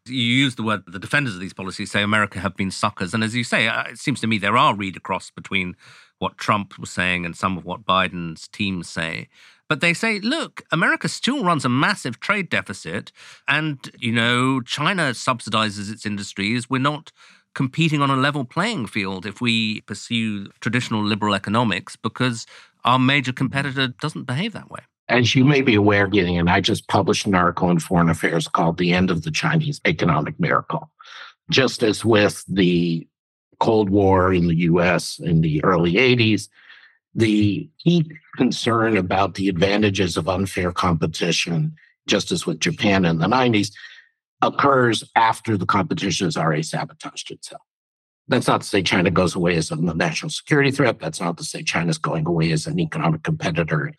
You 0.05 0.15
use 0.15 0.55
the 0.55 0.63
word 0.63 0.83
the 0.87 0.99
defenders 0.99 1.35
of 1.35 1.39
these 1.39 1.53
policies 1.53 1.91
say 1.91 2.01
America 2.01 2.39
have 2.39 2.55
been 2.55 2.71
suckers. 2.71 3.13
And 3.13 3.23
as 3.23 3.35
you 3.35 3.43
say, 3.43 3.67
uh, 3.67 3.83
it 3.83 3.99
seems 3.99 4.19
to 4.21 4.27
me 4.27 4.37
there 4.37 4.57
are 4.57 4.75
read 4.75 4.97
across 4.97 5.29
between 5.29 5.75
what 6.19 6.37
Trump 6.37 6.77
was 6.79 6.89
saying 6.89 7.25
and 7.25 7.35
some 7.35 7.57
of 7.57 7.65
what 7.65 7.85
Biden's 7.85 8.47
team 8.47 8.83
say. 8.83 9.27
But 9.69 9.79
they 9.79 9.93
say, 9.93 10.19
look, 10.19 10.63
America 10.71 11.07
still 11.07 11.43
runs 11.43 11.63
a 11.63 11.69
massive 11.69 12.19
trade 12.19 12.49
deficit. 12.49 13.11
And, 13.47 13.79
you 13.97 14.11
know, 14.11 14.59
China 14.59 15.11
subsidizes 15.11 15.91
its 15.91 16.05
industries. 16.05 16.69
We're 16.69 16.79
not 16.79 17.11
competing 17.55 18.01
on 18.01 18.09
a 18.09 18.15
level 18.15 18.43
playing 18.43 18.87
field 18.87 19.25
if 19.25 19.39
we 19.39 19.81
pursue 19.81 20.47
traditional 20.59 21.03
liberal 21.03 21.33
economics 21.33 21.95
because 21.95 22.45
our 22.83 22.99
major 22.99 23.33
competitor 23.33 23.87
doesn't 23.87 24.23
behave 24.23 24.53
that 24.53 24.69
way. 24.69 24.81
As 25.11 25.35
you 25.35 25.43
may 25.43 25.61
be 25.61 25.75
aware, 25.75 26.07
Gideon, 26.07 26.47
I 26.47 26.61
just 26.61 26.87
published 26.87 27.25
an 27.25 27.35
article 27.35 27.69
in 27.69 27.79
Foreign 27.79 28.09
Affairs 28.09 28.47
called 28.47 28.77
The 28.77 28.93
End 28.93 29.11
of 29.11 29.23
the 29.23 29.31
Chinese 29.31 29.81
Economic 29.85 30.39
Miracle. 30.39 30.89
Just 31.49 31.83
as 31.83 32.05
with 32.05 32.45
the 32.47 33.05
Cold 33.59 33.89
War 33.89 34.33
in 34.33 34.47
the 34.47 34.55
US 34.55 35.19
in 35.19 35.41
the 35.41 35.61
early 35.65 35.95
80s, 35.95 36.47
The 37.13 37.69
key 37.83 38.09
concern 38.37 38.95
about 38.95 39.35
the 39.35 39.49
advantages 39.49 40.15
of 40.15 40.29
unfair 40.29 40.71
competition, 40.71 41.75
just 42.07 42.31
as 42.31 42.45
with 42.45 42.59
Japan 42.59 43.03
in 43.03 43.19
the 43.19 43.27
90s, 43.27 43.71
occurs 44.41 45.03
after 45.15 45.57
the 45.57 45.65
competition 45.65 46.25
has 46.25 46.37
already 46.37 46.63
sabotaged 46.63 47.31
itself. 47.31 47.61
That's 48.27 48.47
not 48.47 48.61
to 48.61 48.67
say 48.67 48.81
China 48.81 49.11
goes 49.11 49.35
away 49.35 49.55
as 49.55 49.71
a 49.71 49.75
national 49.75 50.29
security 50.29 50.71
threat. 50.71 50.99
That's 50.99 51.19
not 51.19 51.37
to 51.37 51.43
say 51.43 51.63
China's 51.63 51.97
going 51.97 52.25
away 52.25 52.51
as 52.51 52.65
an 52.65 52.79
economic 52.79 53.23
competitor. 53.23 53.93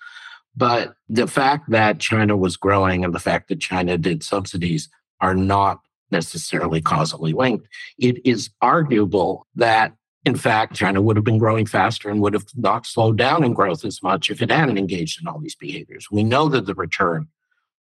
But 0.55 0.95
the 1.09 1.27
fact 1.27 1.71
that 1.71 1.99
China 1.99 2.37
was 2.37 2.57
growing 2.57 3.05
and 3.05 3.15
the 3.15 3.21
fact 3.21 3.49
that 3.49 3.61
China 3.61 3.97
did 3.97 4.23
subsidies 4.23 4.89
are 5.21 5.35
not 5.35 5.81
necessarily 6.11 6.83
causally 6.83 7.33
linked. 7.33 7.67
It 7.99 8.25
is 8.25 8.51
arguable 8.61 9.47
that, 9.55 9.95
in 10.25 10.37
fact, 10.37 10.75
China 10.75 11.01
would 11.01 11.17
have 11.17 11.25
been 11.25 11.39
growing 11.39 11.67
faster 11.67 12.11
and 12.11 12.21
would 12.21 12.35
have 12.35 12.47
not 12.55 12.87
slowed 12.87 13.17
down 13.17 13.43
in 13.43 13.55
growth 13.55 13.85
as 13.85 14.03
much 14.03 14.31
if 14.31 14.43
it 14.43 14.51
hadn't 14.51 14.79
engaged 14.79 15.21
in 15.21 15.27
all 15.27 15.41
these 15.41 15.57
behaviors. 15.57 16.09
We 16.11 16.23
know 16.23 16.49
that 16.51 16.67
the 16.67 16.75
return 16.75 17.29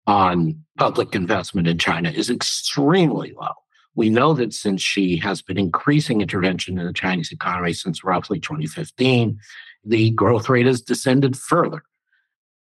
on 0.05 0.63
public 0.77 1.15
investment 1.15 1.67
in 1.67 1.77
China 1.77 2.09
is 2.09 2.29
extremely 2.29 3.33
low. 3.33 3.53
We 3.95 4.09
know 4.09 4.33
that 4.33 4.53
since 4.53 4.81
Xi 4.81 5.17
has 5.17 5.41
been 5.41 5.57
increasing 5.57 6.21
intervention 6.21 6.77
in 6.77 6.85
the 6.85 6.93
Chinese 6.93 7.31
economy 7.31 7.73
since 7.73 8.03
roughly 8.03 8.39
2015, 8.39 9.39
the 9.83 10.11
growth 10.11 10.49
rate 10.49 10.67
has 10.67 10.81
descended 10.81 11.35
further. 11.35 11.81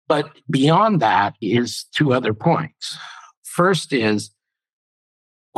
But 0.07 0.31
beyond 0.51 1.01
that 1.01 1.35
is 1.41 1.85
two 1.95 2.13
other 2.13 2.35
points. 2.35 2.99
First 3.43 3.93
is 3.93 4.31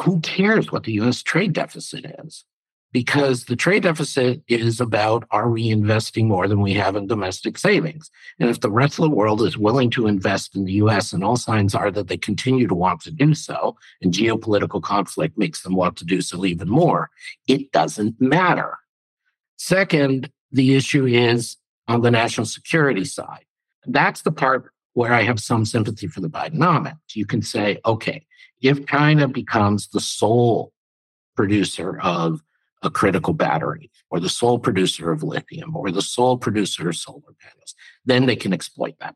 who 0.01 0.21
cares 0.21 0.71
what 0.71 0.85
the 0.85 0.93
US 1.01 1.23
trade 1.23 1.53
deficit 1.53 2.05
is? 2.25 2.45
Because 2.93 3.45
the 3.45 3.57
trade 3.57 3.83
deficit 3.83 4.43
is 4.49 4.81
about 4.81 5.27
are 5.31 5.51
we 5.51 5.69
investing 5.69 6.29
more 6.29 6.47
than 6.49 6.61
we 6.61 6.75
have 6.75 6.97
in 6.97 7.07
domestic 7.07 7.59
savings? 7.59 8.11
And 8.39 8.49
if 8.49 8.61
the 8.61 8.71
rest 8.71 8.99
of 8.99 9.03
the 9.03 9.11
world 9.11 9.43
is 9.43 9.59
willing 9.59 9.91
to 9.91 10.07
invest 10.07 10.55
in 10.55 10.65
the 10.65 10.75
US, 10.75 11.13
and 11.13 11.25
all 11.25 11.37
signs 11.37 11.75
are 11.75 11.91
that 11.91 12.09
they 12.09 12.17
continue 12.17 12.67
to 12.69 12.75
want 12.75 13.01
to 13.03 13.11
do 13.11 13.35
so, 13.35 13.77
and 14.01 14.15
geopolitical 14.15 14.83
conflict 14.83 15.37
makes 15.37 15.63
them 15.63 15.75
want 15.75 15.97
to 15.97 16.05
do 16.05 16.21
so 16.21 16.45
even 16.45 16.69
more, 16.69 17.11
it 17.49 17.73
doesn't 17.73 18.21
matter. 18.21 18.79
Second, 19.59 20.31
the 20.53 20.75
issue 20.75 21.07
is 21.07 21.57
on 21.89 22.03
the 22.03 22.11
national 22.11 22.47
security 22.47 23.05
side. 23.05 23.46
That's 23.87 24.23
the 24.23 24.33
part 24.33 24.71
where 24.95 25.13
I 25.13 25.23
have 25.23 25.41
some 25.41 25.65
sympathy 25.65 26.07
for 26.07 26.21
the 26.21 26.31
Bidenomics. 26.31 27.15
You 27.15 27.27
can 27.27 27.43
say, 27.43 27.79
okay, 27.85 28.27
if 28.61 28.87
China 28.87 29.29
becomes 29.29 29.89
the 29.89 30.01
sole 30.01 30.73
producer 31.37 32.01
of 32.01 32.41
a 32.83 32.91
critical 32.91 33.35
battery 33.35 33.91
or 34.11 34.21
the 34.21 34.29
sole 34.29 34.59
producer 34.59 35.13
of 35.13 35.23
lithium 35.23 35.77
or 35.77 35.91
the 35.91 36.03
sole 36.03 36.39
producer 36.39 36.89
of 36.89 36.97
solar 36.97 37.35
panels, 37.41 37.75
then 38.05 38.27
they 38.27 38.37
can 38.37 38.53
exploit 38.53 38.95
that. 39.01 39.15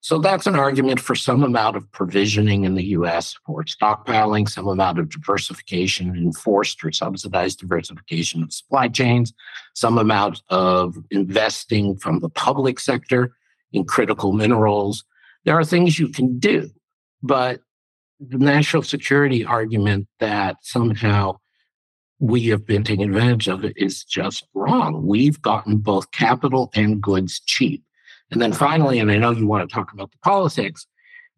So 0.00 0.18
that's 0.18 0.48
an 0.48 0.56
argument 0.56 0.98
for 0.98 1.14
some 1.14 1.44
amount 1.44 1.76
of 1.76 1.90
provisioning 1.92 2.64
in 2.64 2.74
the 2.74 2.86
US 2.86 3.36
for 3.46 3.62
stockpiling, 3.62 4.48
some 4.48 4.66
amount 4.66 4.98
of 4.98 5.08
diversification, 5.08 6.16
enforced 6.16 6.84
or 6.84 6.90
subsidized 6.90 7.60
diversification 7.60 8.42
of 8.42 8.52
supply 8.52 8.88
chains, 8.88 9.32
some 9.74 9.98
amount 9.98 10.42
of 10.48 10.96
investing 11.12 11.96
from 11.96 12.18
the 12.18 12.28
public 12.28 12.80
sector 12.80 13.36
in 13.72 13.84
critical 13.84 14.32
minerals. 14.32 15.04
There 15.44 15.58
are 15.58 15.64
things 15.64 15.98
you 15.98 16.08
can 16.08 16.38
do, 16.38 16.70
but 17.22 17.60
the 18.20 18.38
national 18.38 18.82
security 18.82 19.44
argument 19.44 20.06
that 20.20 20.56
somehow 20.62 21.38
we 22.20 22.46
have 22.46 22.64
been 22.64 22.84
taking 22.84 23.08
advantage 23.08 23.48
of 23.48 23.64
it 23.64 23.76
is 23.76 24.04
just 24.04 24.46
wrong. 24.54 25.04
We've 25.04 25.42
gotten 25.42 25.78
both 25.78 26.12
capital 26.12 26.70
and 26.74 27.02
goods 27.02 27.40
cheap. 27.40 27.82
And 28.30 28.40
then 28.40 28.52
finally, 28.52 29.00
and 29.00 29.10
I 29.10 29.16
know 29.16 29.32
you 29.32 29.46
want 29.46 29.68
to 29.68 29.74
talk 29.74 29.92
about 29.92 30.12
the 30.12 30.18
politics, 30.18 30.86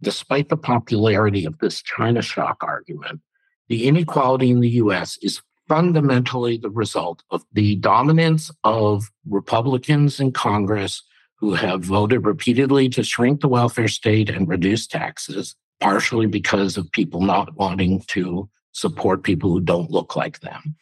despite 0.02 0.50
the 0.50 0.56
popularity 0.56 1.46
of 1.46 1.58
this 1.58 1.82
China 1.82 2.20
shock 2.20 2.58
argument, 2.62 3.20
the 3.68 3.88
inequality 3.88 4.50
in 4.50 4.60
the 4.60 4.68
US 4.70 5.16
is 5.22 5.40
fundamentally 5.66 6.58
the 6.58 6.70
result 6.70 7.22
of 7.30 7.42
the 7.52 7.76
dominance 7.76 8.50
of 8.62 9.10
Republicans 9.26 10.20
in 10.20 10.32
Congress 10.32 11.02
who 11.36 11.54
have 11.54 11.82
voted 11.82 12.24
repeatedly 12.24 12.88
to 12.90 13.02
shrink 13.02 13.40
the 13.40 13.48
welfare 13.48 13.88
state 13.88 14.30
and 14.30 14.48
reduce 14.48 14.86
taxes 14.86 15.56
partially 15.80 16.26
because 16.26 16.76
of 16.76 16.90
people 16.92 17.20
not 17.20 17.54
wanting 17.56 18.02
to 18.06 18.48
support 18.72 19.22
people 19.22 19.50
who 19.50 19.60
don't 19.60 19.90
look 19.90 20.16
like 20.16 20.40
them. 20.40 20.76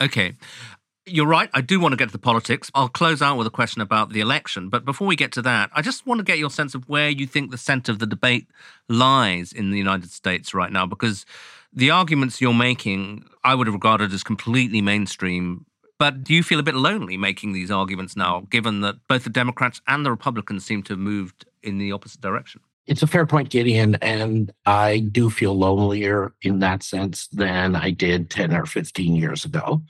Okay. 0.00 0.34
You're 1.06 1.26
right. 1.26 1.48
I 1.54 1.60
do 1.60 1.80
want 1.80 1.92
to 1.92 1.96
get 1.96 2.06
to 2.06 2.12
the 2.12 2.18
politics. 2.18 2.70
I'll 2.74 2.88
close 2.88 3.22
out 3.22 3.38
with 3.38 3.46
a 3.46 3.50
question 3.50 3.80
about 3.80 4.10
the 4.10 4.20
election. 4.20 4.68
But 4.68 4.84
before 4.84 5.06
we 5.06 5.16
get 5.16 5.32
to 5.32 5.42
that, 5.42 5.70
I 5.74 5.82
just 5.82 6.06
want 6.06 6.18
to 6.18 6.24
get 6.24 6.38
your 6.38 6.50
sense 6.50 6.74
of 6.74 6.88
where 6.88 7.08
you 7.08 7.26
think 7.26 7.50
the 7.50 7.58
center 7.58 7.92
of 7.92 7.98
the 7.98 8.06
debate 8.06 8.46
lies 8.88 9.52
in 9.52 9.70
the 9.70 9.78
United 9.78 10.10
States 10.10 10.52
right 10.52 10.70
now, 10.70 10.86
because 10.86 11.24
the 11.72 11.90
arguments 11.90 12.40
you're 12.40 12.54
making, 12.54 13.24
I 13.42 13.54
would 13.54 13.66
have 13.66 13.74
regarded 13.74 14.12
as 14.12 14.22
completely 14.22 14.82
mainstream. 14.82 15.64
But 15.98 16.22
do 16.22 16.32
you 16.32 16.42
feel 16.42 16.60
a 16.60 16.62
bit 16.62 16.76
lonely 16.76 17.16
making 17.16 17.52
these 17.52 17.70
arguments 17.70 18.16
now, 18.16 18.46
given 18.50 18.82
that 18.82 18.96
both 19.08 19.24
the 19.24 19.30
Democrats 19.30 19.80
and 19.86 20.06
the 20.06 20.10
Republicans 20.10 20.64
seem 20.64 20.82
to 20.84 20.92
have 20.92 21.00
moved 21.00 21.44
in 21.62 21.78
the 21.78 21.90
opposite 21.90 22.20
direction? 22.20 22.60
It's 22.86 23.02
a 23.02 23.06
fair 23.06 23.26
point, 23.26 23.50
Gideon. 23.50 23.96
And 23.96 24.52
I 24.64 25.00
do 25.00 25.28
feel 25.28 25.58
lonelier 25.58 26.32
in 26.40 26.60
that 26.60 26.82
sense 26.82 27.26
than 27.28 27.76
I 27.76 27.90
did 27.90 28.30
10 28.30 28.54
or 28.54 28.64
15 28.64 29.14
years 29.14 29.44
ago. 29.44 29.82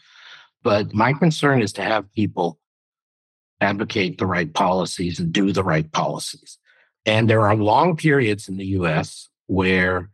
But 0.63 0.93
my 0.95 1.13
concern 1.13 1.63
is 1.63 1.73
to 1.75 1.83
have 1.83 2.13
people 2.13 2.59
advocate 3.61 4.19
the 4.19 4.27
right 4.27 4.53
policies 4.53 5.21
and 5.21 5.33
do 5.33 5.53
the 5.53 5.63
right 5.63 5.91
policies. 5.93 6.59
And 7.07 7.29
there 7.29 7.43
are 7.43 7.55
long 7.55 7.97
periods 7.97 8.49
in 8.49 8.57
the 8.57 8.67
US 8.67 9.29
where 9.47 10.11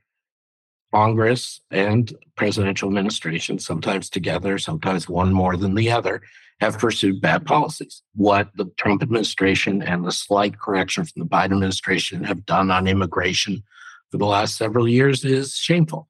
Congress 0.94 1.60
and 1.72 2.14
presidential 2.36 2.88
administration, 2.88 3.58
sometimes 3.58 4.08
together, 4.08 4.58
sometimes 4.58 5.08
one 5.08 5.32
more 5.32 5.56
than 5.56 5.74
the 5.74 5.90
other, 5.90 6.22
have 6.60 6.78
pursued 6.78 7.20
bad 7.20 7.44
policies. 7.44 8.02
What 8.14 8.50
the 8.54 8.66
Trump 8.76 9.02
administration 9.02 9.82
and 9.82 10.04
the 10.04 10.12
slight 10.12 10.60
correction 10.60 11.04
from 11.04 11.22
the 11.22 11.28
Biden 11.28 11.54
administration 11.54 12.22
have 12.22 12.46
done 12.46 12.70
on 12.70 12.86
immigration 12.86 13.64
for 14.12 14.18
the 14.18 14.24
last 14.24 14.56
several 14.56 14.86
years 14.86 15.24
is 15.24 15.54
shameful. 15.56 16.08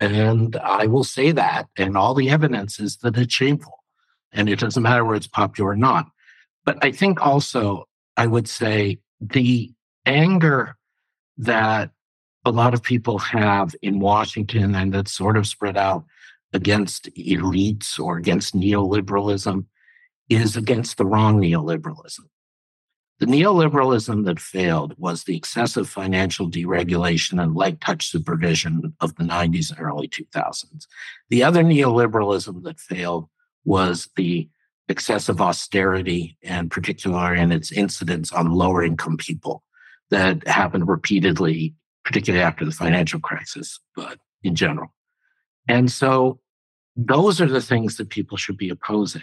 And 0.00 0.56
I 0.56 0.86
will 0.86 1.04
say 1.04 1.30
that, 1.30 1.68
and 1.78 1.96
all 1.96 2.14
the 2.14 2.28
evidence 2.28 2.80
is 2.80 2.96
that 2.98 3.16
it's 3.16 3.32
shameful. 3.32 3.84
And 4.32 4.48
it 4.48 4.58
doesn't 4.58 4.82
matter 4.82 5.04
whether 5.04 5.14
it's 5.14 5.28
popular 5.28 5.70
or 5.70 5.76
not. 5.76 6.06
But 6.64 6.78
I 6.82 6.90
think 6.90 7.24
also, 7.24 7.84
I 8.16 8.26
would 8.26 8.48
say 8.48 8.98
the 9.20 9.72
anger 10.04 10.76
that 11.38 11.90
a 12.44 12.50
lot 12.50 12.74
of 12.74 12.82
people 12.82 13.18
have 13.18 13.74
in 13.82 14.00
Washington 14.00 14.74
and 14.74 14.92
that's 14.92 15.12
sort 15.12 15.36
of 15.36 15.46
spread 15.46 15.76
out 15.76 16.04
against 16.52 17.08
elites 17.16 17.98
or 17.98 18.16
against 18.16 18.54
neoliberalism 18.54 19.64
is 20.28 20.56
against 20.56 20.96
the 20.96 21.06
wrong 21.06 21.40
neoliberalism. 21.40 22.20
The 23.20 23.26
neoliberalism 23.26 24.24
that 24.24 24.40
failed 24.40 24.94
was 24.98 25.24
the 25.24 25.36
excessive 25.36 25.88
financial 25.88 26.50
deregulation 26.50 27.40
and 27.42 27.54
light 27.54 27.80
touch 27.80 28.08
supervision 28.08 28.94
of 29.00 29.14
the 29.16 29.24
90s 29.24 29.70
and 29.70 29.80
early 29.80 30.08
2000s. 30.08 30.86
The 31.30 31.42
other 31.42 31.62
neoliberalism 31.62 32.64
that 32.64 32.80
failed 32.80 33.28
was 33.64 34.08
the 34.16 34.48
excessive 34.88 35.40
austerity 35.40 36.36
and 36.42 36.70
particularly 36.70 37.40
in 37.40 37.52
its 37.52 37.72
incidence 37.72 38.32
on 38.32 38.50
lower 38.50 38.82
income 38.82 39.16
people 39.16 39.62
that 40.10 40.46
happened 40.46 40.88
repeatedly, 40.88 41.74
particularly 42.04 42.44
after 42.44 42.64
the 42.64 42.70
financial 42.70 43.20
crisis, 43.20 43.80
but 43.96 44.18
in 44.42 44.54
general. 44.54 44.94
And 45.68 45.90
so 45.90 46.40
those 46.96 47.40
are 47.40 47.48
the 47.48 47.62
things 47.62 47.96
that 47.96 48.10
people 48.10 48.36
should 48.36 48.56
be 48.56 48.68
opposing. 48.68 49.22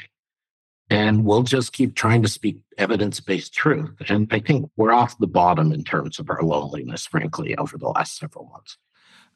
And 0.90 1.24
we'll 1.24 1.44
just 1.44 1.72
keep 1.72 1.96
trying 1.96 2.22
to 2.24 2.28
speak 2.28 2.60
evidence 2.78 3.22
based 3.22 3.54
truth. 3.54 3.92
And 4.10 4.28
I 4.32 4.40
think 4.40 4.70
we're 4.76 4.92
off 4.92 5.18
the 5.20 5.28
bottom 5.28 5.72
in 5.72 5.86
terms 5.86 6.20
of 6.20 6.30
our 6.30 6.44
loneliness, 6.44 7.06
frankly, 7.06 7.56
over 7.56 7.78
the 7.78 7.88
last 7.88 8.18
several 8.18 8.46
months. 8.46 8.78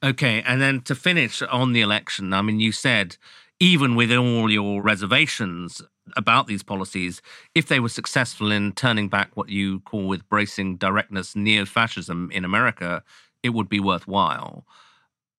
Okay. 0.03 0.41
And 0.45 0.62
then 0.62 0.81
to 0.81 0.95
finish 0.95 1.41
on 1.41 1.71
the 1.71 1.79
election, 1.79 2.34
I 2.34 2.41
mean, 2.41 2.60
you 2.60 2.73
said 2.73 3.15
even 3.60 3.95
with 3.95 4.12
all 4.12 4.51
your 4.51 4.81
reservations 4.81 5.81
about 6.17 6.47
these 6.47 6.62
policies, 6.62 7.21
if 7.55 7.67
they 7.67 7.79
were 7.79 7.89
successful 7.89 8.51
in 8.51 8.73
turning 8.73 9.08
back 9.08 9.31
what 9.36 9.49
you 9.49 9.79
call 9.81 10.08
with 10.08 10.27
bracing 10.27 10.75
directness 10.75 11.36
neo 11.36 11.65
fascism 11.65 12.29
in 12.34 12.43
America, 12.43 13.01
it 13.45 13.53
would 13.53 13.69
be 13.69 13.79
worthwhile. 13.79 14.65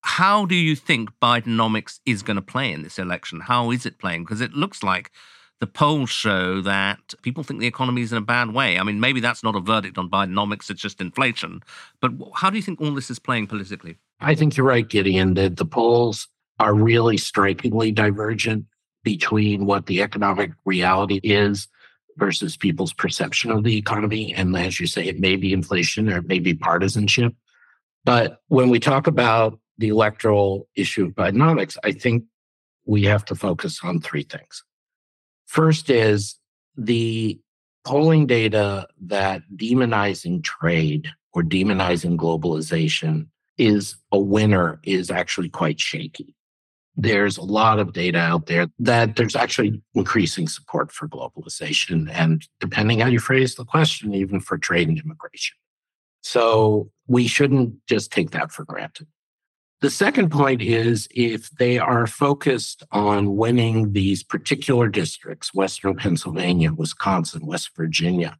How 0.02 0.46
do 0.46 0.56
you 0.56 0.76
think 0.76 1.10
Bidenomics 1.20 2.00
is 2.06 2.22
going 2.22 2.36
to 2.36 2.42
play 2.42 2.72
in 2.72 2.84
this 2.84 3.00
election? 3.00 3.40
How 3.40 3.72
is 3.72 3.86
it 3.88 3.98
playing? 3.98 4.24
Because 4.24 4.42
it 4.42 4.54
looks 4.54 4.84
like 4.84 5.12
the 5.60 5.66
polls 5.66 6.12
show 6.12 6.62
that 6.62 7.16
people 7.24 7.44
think 7.44 7.60
the 7.60 7.66
economy 7.66 8.04
is 8.04 8.12
in 8.12 8.20
a 8.20 8.22
bad 8.22 8.54
way. 8.54 8.78
I 8.78 8.84
mean, 8.84 9.00
maybe 9.00 9.20
that's 9.20 9.44
not 9.44 9.56
a 9.56 9.60
verdict 9.60 9.98
on 9.98 10.12
Bidenomics, 10.12 10.70
it's 10.70 10.82
just 10.82 11.02
inflation. 11.02 11.62
But 12.02 12.12
how 12.36 12.52
do 12.52 12.58
you 12.58 12.62
think 12.62 12.80
all 12.80 12.94
this 12.94 13.10
is 13.10 13.18
playing 13.18 13.48
politically? 13.48 13.98
I 14.20 14.36
think 14.36 14.56
you're 14.56 14.68
right, 14.68 14.88
Gideon, 14.88 15.34
that 15.34 15.58
the 15.58 15.66
polls 15.66 16.28
are 16.60 16.76
really 16.76 17.18
strikingly 17.18 17.92
divergent 17.92 18.66
between 19.04 19.66
what 19.66 19.88
the 19.88 20.02
economic 20.02 20.52
reality 20.66 21.20
is 21.24 21.68
versus 22.18 22.56
people's 22.58 22.94
perception 22.94 23.52
of 23.52 23.64
the 23.64 23.78
economy. 23.78 24.34
And 24.34 24.56
as 24.56 24.80
you 24.80 24.88
say, 24.88 25.08
it 25.08 25.20
may 25.20 25.36
be 25.36 25.52
inflation 25.54 26.12
or 26.12 26.18
it 26.18 26.28
may 26.28 26.40
be 26.40 26.54
partisanship. 26.54 27.34
But 28.06 28.40
when 28.48 28.70
we 28.70 28.80
talk 28.80 29.08
about 29.08 29.60
the 29.78 29.90
electoral 29.90 30.70
issue 30.76 31.06
of 31.06 31.12
Bidenomics, 31.12 31.76
I 31.84 31.92
think 31.92 32.24
we 32.86 33.04
have 33.04 33.26
to 33.26 33.36
focus 33.36 33.80
on 33.84 34.00
three 34.00 34.24
things. 34.24 34.64
First 35.48 35.90
is 35.90 36.36
the 36.78 37.40
polling 37.84 38.28
data 38.28 38.88
that 39.02 39.42
demonizing 39.56 40.44
trade 40.44 41.10
or 41.34 41.44
demonizing 41.44 42.16
globalization 42.16 43.28
is 43.58 43.96
a 44.12 44.20
winner 44.20 44.80
is 44.84 45.10
actually 45.10 45.50
quite 45.50 45.80
shaky. 45.80 46.36
There's 46.96 47.38
a 47.38 47.44
lot 47.44 47.80
of 47.80 47.92
data 47.92 48.20
out 48.20 48.46
there 48.46 48.68
that 48.80 49.16
there's 49.16 49.36
actually 49.36 49.82
increasing 49.96 50.48
support 50.48 50.92
for 50.92 51.10
globalization 51.10 52.10
and 52.12 52.48
depending 52.60 53.00
how 53.00 53.08
you 53.08 53.20
phrase 53.20 53.56
the 53.56 53.66
question, 53.66 54.14
even 54.14 54.40
for 54.40 54.58
trade 54.58 54.88
and 54.88 54.98
immigration. 54.98 55.58
So 56.26 56.90
we 57.08 57.28
shouldn't 57.28 57.86
just 57.86 58.12
take 58.12 58.32
that 58.32 58.52
for 58.52 58.66
granted. 58.66 59.06
The 59.82 59.92
second 59.92 60.32
point 60.32 60.60
is 60.60 61.08
if 61.12 61.52
they 61.52 61.78
are 61.78 62.08
focused 62.08 62.82
on 62.92 63.36
winning 63.36 63.94
these 63.94 64.24
particular 64.24 64.88
districts, 64.88 65.54
Western 65.54 65.96
Pennsylvania, 65.96 66.74
Wisconsin, 66.74 67.46
West 67.46 67.70
Virginia, 67.78 68.40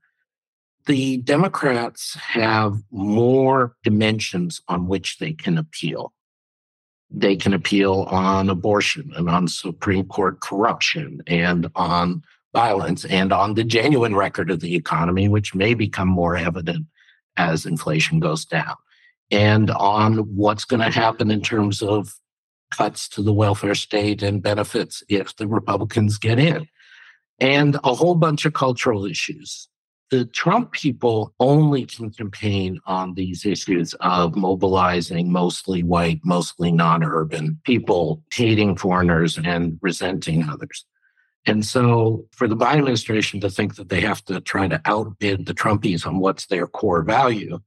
the 0.88 1.18
Democrats 1.18 2.16
have 2.16 2.80
more 2.90 3.76
dimensions 3.84 4.64
on 4.68 4.88
which 4.88 5.20
they 5.20 5.34
can 5.34 5.56
appeal. 5.56 6.12
They 7.12 7.36
can 7.36 7.54
appeal 7.54 8.08
on 8.10 8.50
abortion 8.50 9.12
and 9.16 9.30
on 9.30 9.48
Supreme 9.48 10.08
Court 10.08 10.40
corruption 10.42 11.22
and 11.28 11.70
on 11.76 12.24
violence 12.52 13.06
and 13.06 13.32
on 13.32 13.54
the 13.54 13.64
genuine 13.64 14.16
record 14.16 14.50
of 14.50 14.60
the 14.60 14.76
economy, 14.76 15.28
which 15.28 15.54
may 15.54 15.76
become 15.76 16.08
more 16.08 16.36
evident 16.36 16.88
as 17.38 17.66
inflation 17.66 18.20
goes 18.20 18.46
down 18.46 18.76
and 19.32 19.72
on 19.72 20.18
what's 20.36 20.66
going 20.66 20.82
to 20.82 20.92
happen 20.92 21.32
in 21.32 21.42
terms 21.42 21.82
of 21.82 22.14
cuts 22.72 23.08
to 23.10 23.22
the 23.22 23.34
welfare 23.34 23.76
state 23.76 24.22
and 24.22 24.42
benefits 24.44 25.04
if 25.10 25.36
the 25.36 25.48
Republicans 25.48 26.18
get 26.18 26.40
in, 26.40 26.68
and 27.40 27.76
a 27.84 27.94
whole 27.94 28.16
bunch 28.16 28.46
of 28.46 28.54
cultural 28.54 29.06
issues. 29.06 29.68
The 30.12 30.26
Trump 30.26 30.72
people 30.72 31.34
only 31.40 31.86
can 31.86 32.12
campaign 32.12 32.80
on 32.86 33.16
these 33.16 33.46
issues 33.46 33.96
of 34.02 34.36
mobilizing 34.36 35.32
mostly 35.32 35.82
white, 35.82 36.22
mostly 36.24 36.72
non 36.72 37.04
urban 37.04 37.60
people, 37.64 38.24
hating 38.32 38.78
foreigners 38.78 39.40
and 39.44 39.80
resenting 39.82 40.48
others. 40.48 40.86
And 41.46 41.64
so, 41.64 42.26
for 42.32 42.48
the 42.48 42.58
Biden 42.58 42.80
administration 42.80 43.40
to 43.42 43.50
think 43.50 43.76
that 43.76 43.90
they 43.90 44.02
have 44.02 44.26
to 44.26 44.42
try 44.42 44.68
to 44.68 44.82
outbid 44.86 45.46
the 45.46 45.54
Trumpies 45.54 46.06
on 46.06 46.20
what's 46.20 46.48
their 46.48 46.66
core 46.66 47.04
value 47.04 47.60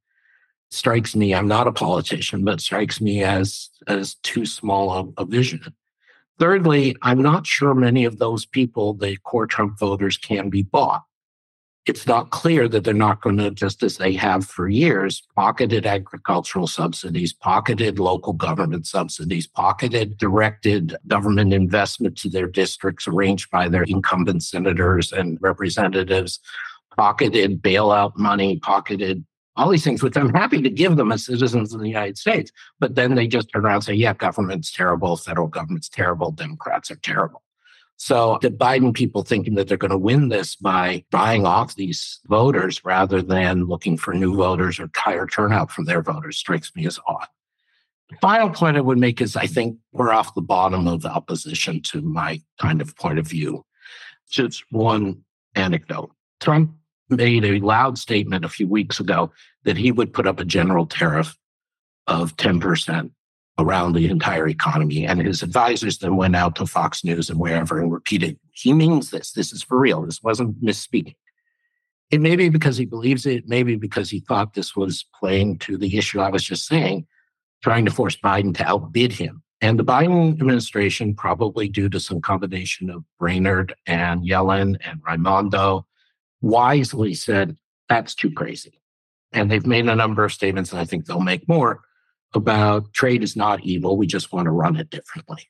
strikes 0.71 1.17
me, 1.17 1.35
I'm 1.35 1.49
not 1.49 1.67
a 1.67 1.73
politician, 1.73 2.45
but 2.45 2.61
strikes 2.61 3.01
me 3.01 3.23
as, 3.23 3.71
as 3.87 4.17
too 4.17 4.45
small 4.45 5.15
a, 5.17 5.23
a 5.23 5.25
vision. 5.25 5.75
Thirdly, 6.39 6.95
I'm 7.03 7.23
not 7.23 7.47
sure 7.47 7.75
many 7.75 8.05
of 8.05 8.19
those 8.19 8.47
people, 8.47 8.95
the 8.95 9.17
core 9.19 9.47
Trump 9.47 9.79
voters, 9.79 10.17
can 10.17 10.51
be 10.51 10.63
bought. 10.63 11.03
It's 11.89 12.07
not 12.07 12.29
clear 12.29 12.69
that 12.69 12.85
they're 12.85 12.93
not 12.93 13.23
going 13.23 13.39
to, 13.39 13.51
just 13.51 13.83
as 13.83 13.97
they 13.97 14.13
have 14.13 14.45
for 14.45 14.69
years, 14.69 15.23
pocketed 15.35 15.87
agricultural 15.87 16.67
subsidies, 16.67 17.33
pocketed 17.33 17.99
local 17.99 18.35
government 18.35 18.87
subsidies, 18.87 19.47
pocketed 19.47 20.19
directed 20.19 20.95
government 21.07 21.55
investment 21.55 22.19
to 22.19 22.29
their 22.29 22.47
districts 22.47 23.09
arranged 23.09 23.51
by 23.51 23.71
their 23.71 23.85
incumbent 23.85 24.43
senators 24.43 25.13
and 25.13 25.39
representatives, 25.41 26.41
pocketed 26.95 27.63
bailout 27.63 28.15
money, 28.19 28.59
pocketed 28.59 29.25
all 29.57 29.71
these 29.71 29.83
things, 29.83 30.03
which 30.03 30.17
I'm 30.19 30.35
happy 30.35 30.61
to 30.61 30.69
give 30.69 30.97
them 30.97 31.11
as 31.11 31.25
citizens 31.25 31.73
of 31.73 31.81
the 31.81 31.89
United 31.89 32.19
States. 32.19 32.53
But 32.81 32.97
then 32.97 33.15
they 33.15 33.27
just 33.27 33.51
turn 33.51 33.65
around 33.65 33.77
and 33.77 33.85
say, 33.85 33.95
yeah, 33.95 34.13
government's 34.13 34.71
terrible, 34.71 35.17
federal 35.17 35.49
government's 35.49 35.89
terrible, 35.89 36.33
Democrats 36.33 36.91
are 36.91 36.97
terrible. 36.97 37.43
So 38.01 38.39
the 38.41 38.51
Biden 38.51 38.95
people 38.95 39.25
thinking 39.25 39.57
that 39.57 39.67
they're 39.67 39.77
going 39.77 39.91
to 39.91 39.99
win 39.99 40.29
this 40.29 40.55
by 40.55 41.05
buying 41.11 41.45
off 41.45 41.75
these 41.75 42.21
voters 42.29 42.85
rather 42.85 43.21
than 43.21 43.67
looking 43.67 43.99
for 43.99 44.15
new 44.15 44.37
voters 44.37 44.79
or 44.79 44.89
higher 44.97 45.27
turnout 45.27 45.73
from 45.73 45.85
their 45.85 46.01
voters 46.01 46.39
strikes 46.39 46.75
me 46.77 46.87
as 46.87 47.01
odd. 47.09 47.27
The 48.11 48.17
final 48.23 48.51
point 48.51 48.77
I 48.77 48.83
would 48.83 48.99
make 48.99 49.21
is 49.21 49.35
I 49.35 49.47
think 49.47 49.79
we're 49.91 50.13
off 50.13 50.35
the 50.35 50.41
bottom 50.41 50.87
of 50.87 51.03
the 51.03 51.11
opposition 51.11 51.83
to 51.83 52.01
my 52.01 52.41
kind 52.61 52.81
of 52.81 52.97
point 52.97 53.19
of 53.19 53.27
view. 53.27 53.65
Just 54.31 54.63
one 54.71 55.25
anecdote. 55.57 56.13
Trump 56.41 56.71
made 57.11 57.45
a 57.45 57.59
loud 57.59 57.99
statement 57.99 58.45
a 58.45 58.49
few 58.49 58.69
weeks 58.69 59.01
ago 59.01 59.33
that 59.65 59.77
he 59.77 59.91
would 59.91 60.13
put 60.13 60.27
up 60.27 60.39
a 60.39 60.45
general 60.45 60.87
tariff 60.87 61.37
of 62.07 62.37
10% 62.37 63.11
around 63.59 63.93
the 63.93 64.09
entire 64.09 64.49
economy. 64.49 65.05
And 65.05 65.21
his 65.21 65.43
advisors 65.43 65.99
then 65.99 66.17
went 66.17 66.37
out 66.37 66.55
to 66.57 66.67
Fox 66.67 67.05
News 67.05 67.29
and 67.29 67.41
wherever 67.41 67.81
and 67.81 67.93
repeated, 67.93 68.39
he 68.53 68.73
means 68.73 69.11
this. 69.11 69.33
This 69.33 69.53
is 69.53 69.63
for 69.63 69.79
real. 69.79 70.03
This 70.03 70.23
wasn't 70.23 70.63
misspeaking. 70.63 71.17
It 72.11 72.21
may 72.21 72.37
be 72.37 72.49
because 72.49 72.77
he 72.77 72.87
believes 72.87 73.27
it, 73.27 73.49
maybe 73.49 73.77
because 73.77 74.09
he 74.09 74.21
thought 74.21 74.55
this 74.55 74.75
was 74.75 75.05
playing 75.19 75.59
to 75.59 75.77
the 75.77 75.99
issue 75.99 76.21
I 76.21 76.31
was 76.31 76.43
just 76.43 76.67
saying, 76.67 77.07
trying 77.63 77.85
to 77.85 77.91
force 77.91 78.17
Biden 78.17 78.57
to 78.57 78.67
outbid 78.67 79.13
him. 79.13 79.43
And 79.61 79.79
the 79.79 79.85
Biden 79.85 80.31
administration, 80.31 81.15
probably 81.15 81.69
due 81.69 81.89
to 81.89 81.99
some 81.99 82.21
combination 82.21 82.91
of 82.91 83.05
Brainard 83.19 83.75
and 83.87 84.23
Yellen 84.23 84.77
and 84.81 85.01
Raimondo 85.05 85.85
wisely 86.41 87.13
said, 87.13 87.57
that's 87.89 88.15
too 88.15 88.31
crazy. 88.31 88.81
And 89.33 89.51
they've 89.51 89.67
made 89.67 89.89
a 89.89 89.97
number 89.97 90.25
of 90.25 90.33
statements, 90.33 90.71
and 90.71 90.81
I 90.81 90.85
think 90.85 91.05
they'll 91.05 91.21
make 91.21 91.49
more 91.49 91.83
about 92.35 92.93
trade 92.93 93.23
is 93.23 93.37
not 93.37 93.63
evil. 93.63 93.97
We 93.97 94.07
just 94.07 94.33
want 94.33 94.47
to 94.47 94.51
run 94.51 94.77
it 94.77 94.91
differently. 94.91 95.49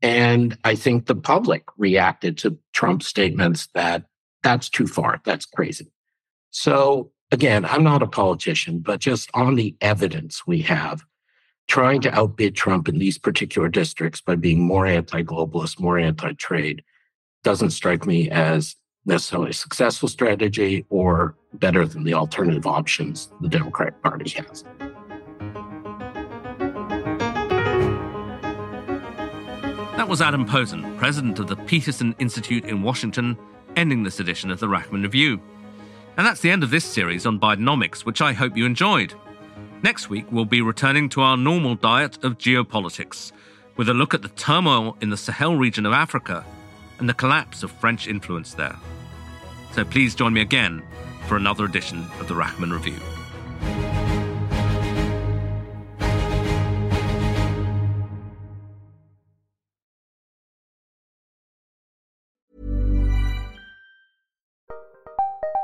And 0.00 0.58
I 0.64 0.74
think 0.74 1.06
the 1.06 1.14
public 1.14 1.64
reacted 1.76 2.38
to 2.38 2.58
Trump's 2.72 3.06
statements 3.06 3.68
that 3.74 4.04
that's 4.42 4.68
too 4.68 4.86
far. 4.86 5.20
That's 5.24 5.46
crazy. 5.46 5.92
So 6.50 7.12
again, 7.30 7.64
I'm 7.64 7.84
not 7.84 8.02
a 8.02 8.06
politician, 8.06 8.80
but 8.80 9.00
just 9.00 9.30
on 9.34 9.54
the 9.54 9.76
evidence 9.80 10.46
we 10.46 10.62
have, 10.62 11.04
trying 11.68 12.00
to 12.02 12.14
outbid 12.14 12.56
Trump 12.56 12.88
in 12.88 12.98
these 12.98 13.18
particular 13.18 13.68
districts 13.68 14.20
by 14.20 14.34
being 14.34 14.60
more 14.60 14.86
anti 14.86 15.22
globalist, 15.22 15.80
more 15.80 15.98
anti 15.98 16.32
trade 16.32 16.82
doesn't 17.44 17.70
strike 17.70 18.06
me 18.06 18.30
as 18.30 18.76
necessarily 19.04 19.50
a 19.50 19.54
successful 19.54 20.08
strategy 20.08 20.84
or 20.90 21.36
better 21.54 21.86
than 21.86 22.04
the 22.04 22.14
alternative 22.14 22.66
options 22.66 23.32
the 23.40 23.48
Democratic 23.48 24.00
Party 24.02 24.30
has. 24.30 24.64
Was 30.12 30.20
Adam 30.20 30.44
Posen, 30.44 30.94
president 30.98 31.38
of 31.38 31.46
the 31.46 31.56
Peterson 31.56 32.14
Institute 32.18 32.66
in 32.66 32.82
Washington, 32.82 33.34
ending 33.76 34.02
this 34.02 34.20
edition 34.20 34.50
of 34.50 34.60
the 34.60 34.66
Rachman 34.66 35.02
Review. 35.02 35.40
And 36.18 36.26
that's 36.26 36.42
the 36.42 36.50
end 36.50 36.62
of 36.62 36.68
this 36.68 36.84
series 36.84 37.24
on 37.24 37.40
Bidenomics, 37.40 38.04
which 38.04 38.20
I 38.20 38.34
hope 38.34 38.54
you 38.54 38.66
enjoyed. 38.66 39.14
Next 39.82 40.10
week, 40.10 40.26
we'll 40.30 40.44
be 40.44 40.60
returning 40.60 41.08
to 41.08 41.22
our 41.22 41.38
normal 41.38 41.76
diet 41.76 42.22
of 42.22 42.36
geopolitics, 42.36 43.32
with 43.78 43.88
a 43.88 43.94
look 43.94 44.12
at 44.12 44.20
the 44.20 44.28
turmoil 44.28 44.98
in 45.00 45.08
the 45.08 45.16
Sahel 45.16 45.56
region 45.56 45.86
of 45.86 45.94
Africa 45.94 46.44
and 46.98 47.08
the 47.08 47.14
collapse 47.14 47.62
of 47.62 47.70
French 47.70 48.06
influence 48.06 48.52
there. 48.52 48.76
So 49.72 49.82
please 49.82 50.14
join 50.14 50.34
me 50.34 50.42
again 50.42 50.82
for 51.26 51.38
another 51.38 51.64
edition 51.64 52.04
of 52.20 52.28
the 52.28 52.34
Rachman 52.34 52.70
Review. 52.70 53.00